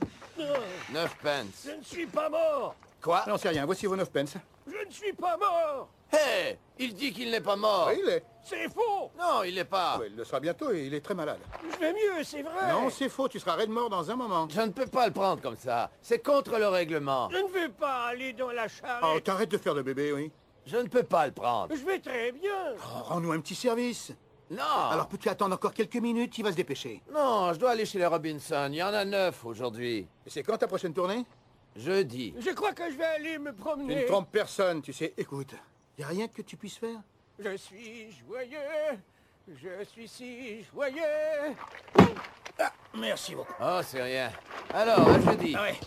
9 0.92 1.16
pence. 1.24 1.68
Je 1.68 1.72
ne 1.72 1.84
suis 1.84 2.06
pas 2.06 2.30
mort. 2.30 2.76
Quoi? 3.02 3.24
J'en 3.28 3.38
sais 3.38 3.50
rien, 3.50 3.66
voici 3.66 3.86
vos 3.86 3.96
9 3.96 4.10
pence. 4.12 4.34
Je 4.68 4.86
ne 4.86 4.92
suis 4.92 5.14
pas 5.14 5.38
mort. 5.38 5.90
Hé 6.14 6.58
Il 6.80 6.94
dit 6.94 7.14
qu'il 7.14 7.32
n'est 7.32 7.42
pas 7.42 7.56
mort. 7.56 7.90
Oui, 7.92 8.00
il 8.04 8.10
est. 8.10 8.24
C'est 8.44 8.68
faux 8.74 9.12
Non, 9.20 9.44
il 9.44 9.56
n'est 9.56 9.66
pas. 9.66 10.00
Il 10.06 10.16
le 10.16 10.24
sera 10.24 10.40
bientôt 10.40 10.72
et 10.72 10.86
il 10.88 10.94
est 10.94 11.02
très 11.02 11.14
malade. 11.14 11.40
Je 11.74 11.78
vais 11.80 11.94
mieux, 11.94 12.24
c'est 12.24 12.42
vrai 12.42 12.72
Non, 12.72 12.90
c'est 12.90 13.08
faux. 13.10 13.28
Tu 13.28 13.40
seras 13.40 13.56
raide 13.56 13.70
mort 13.70 13.90
dans 13.90 14.10
un 14.10 14.16
moment. 14.16 14.48
Je 14.50 14.62
ne 14.62 14.72
peux 14.72 14.88
pas 14.88 15.06
le 15.08 15.14
prendre 15.14 15.42
comme 15.42 15.56
ça. 15.58 15.92
C'est 16.02 16.20
contre 16.26 16.58
le 16.58 16.68
règlement. 16.68 17.30
Je 17.32 17.38
ne 17.38 17.48
veux 17.48 17.72
pas 17.72 18.06
aller 18.08 18.34
dans 18.34 18.52
la 18.52 18.66
Oh, 18.66 18.70
charrette 18.70 19.24
t'arrêtes 19.24 19.52
de 19.52 19.58
faire 19.58 19.74
le 19.76 19.84
bébé, 19.84 20.12
oui. 20.12 20.32
Je 20.66 20.78
ne 20.78 20.88
peux 20.88 21.04
pas 21.04 21.26
le 21.28 21.32
prendre. 21.34 21.74
Je 21.76 21.84
vais 21.86 22.00
très 22.00 22.32
bien 22.32 22.74
Oh, 22.78 23.04
Rends-nous 23.04 23.32
un 23.32 23.40
petit 23.40 23.56
service. 23.56 24.12
Non 24.50 24.64
Alors 24.90 25.08
peux-tu 25.08 25.30
attendre 25.30 25.56
encore 25.56 25.74
quelques 25.74 25.96
minutes? 25.96 26.38
Il 26.38 26.44
va 26.44 26.52
se 26.52 26.58
dépêcher. 26.58 27.02
Non, 27.14 27.54
je 27.54 27.60
dois 27.60 27.72
aller 27.72 27.86
chez 27.86 28.00
les 28.00 28.06
Robinson. 28.06 28.68
Il 28.70 28.76
y 28.76 28.84
en 28.84 28.94
a 28.94 29.06
neuf 29.06 29.46
aujourd'hui. 29.46 30.08
Et 30.26 30.30
c'est 30.30 30.44
quand 30.44 30.58
ta 30.58 30.68
prochaine 30.68 30.94
tournée? 30.94 31.26
Jeudi. 31.76 32.34
Je 32.38 32.50
crois 32.50 32.74
que 32.74 32.92
je 32.92 32.98
vais 32.98 33.06
aller 33.06 33.40
me 33.40 33.52
Tu 33.52 33.56
promener 33.62 33.96
ne 34.04 34.08
trompes 34.08 34.30
personne, 34.30 34.82
tu 34.82 34.92
sais. 34.92 35.14
Écoute, 35.18 35.54
y 36.02 36.04
a 36.04 36.08
rien 36.08 36.28
que 36.28 36.42
tu 36.42 36.58
puisses 36.58 36.78
faire 36.78 37.00
Je 37.38 37.56
suis 37.58 38.12
joyeux 38.28 38.98
Je 39.48 39.84
suis 39.86 40.08
si 40.08 40.64
joyeux 40.74 41.56
Merci 42.98 43.36
beaucoup. 43.36 43.54
Oh, 43.62 43.80
c'est 43.84 44.02
rien. 44.02 44.30
Alors, 44.74 45.08
à 45.08 45.20
jeudi. 45.22 45.56
Ah 45.58 45.62
ouais. 45.64 45.80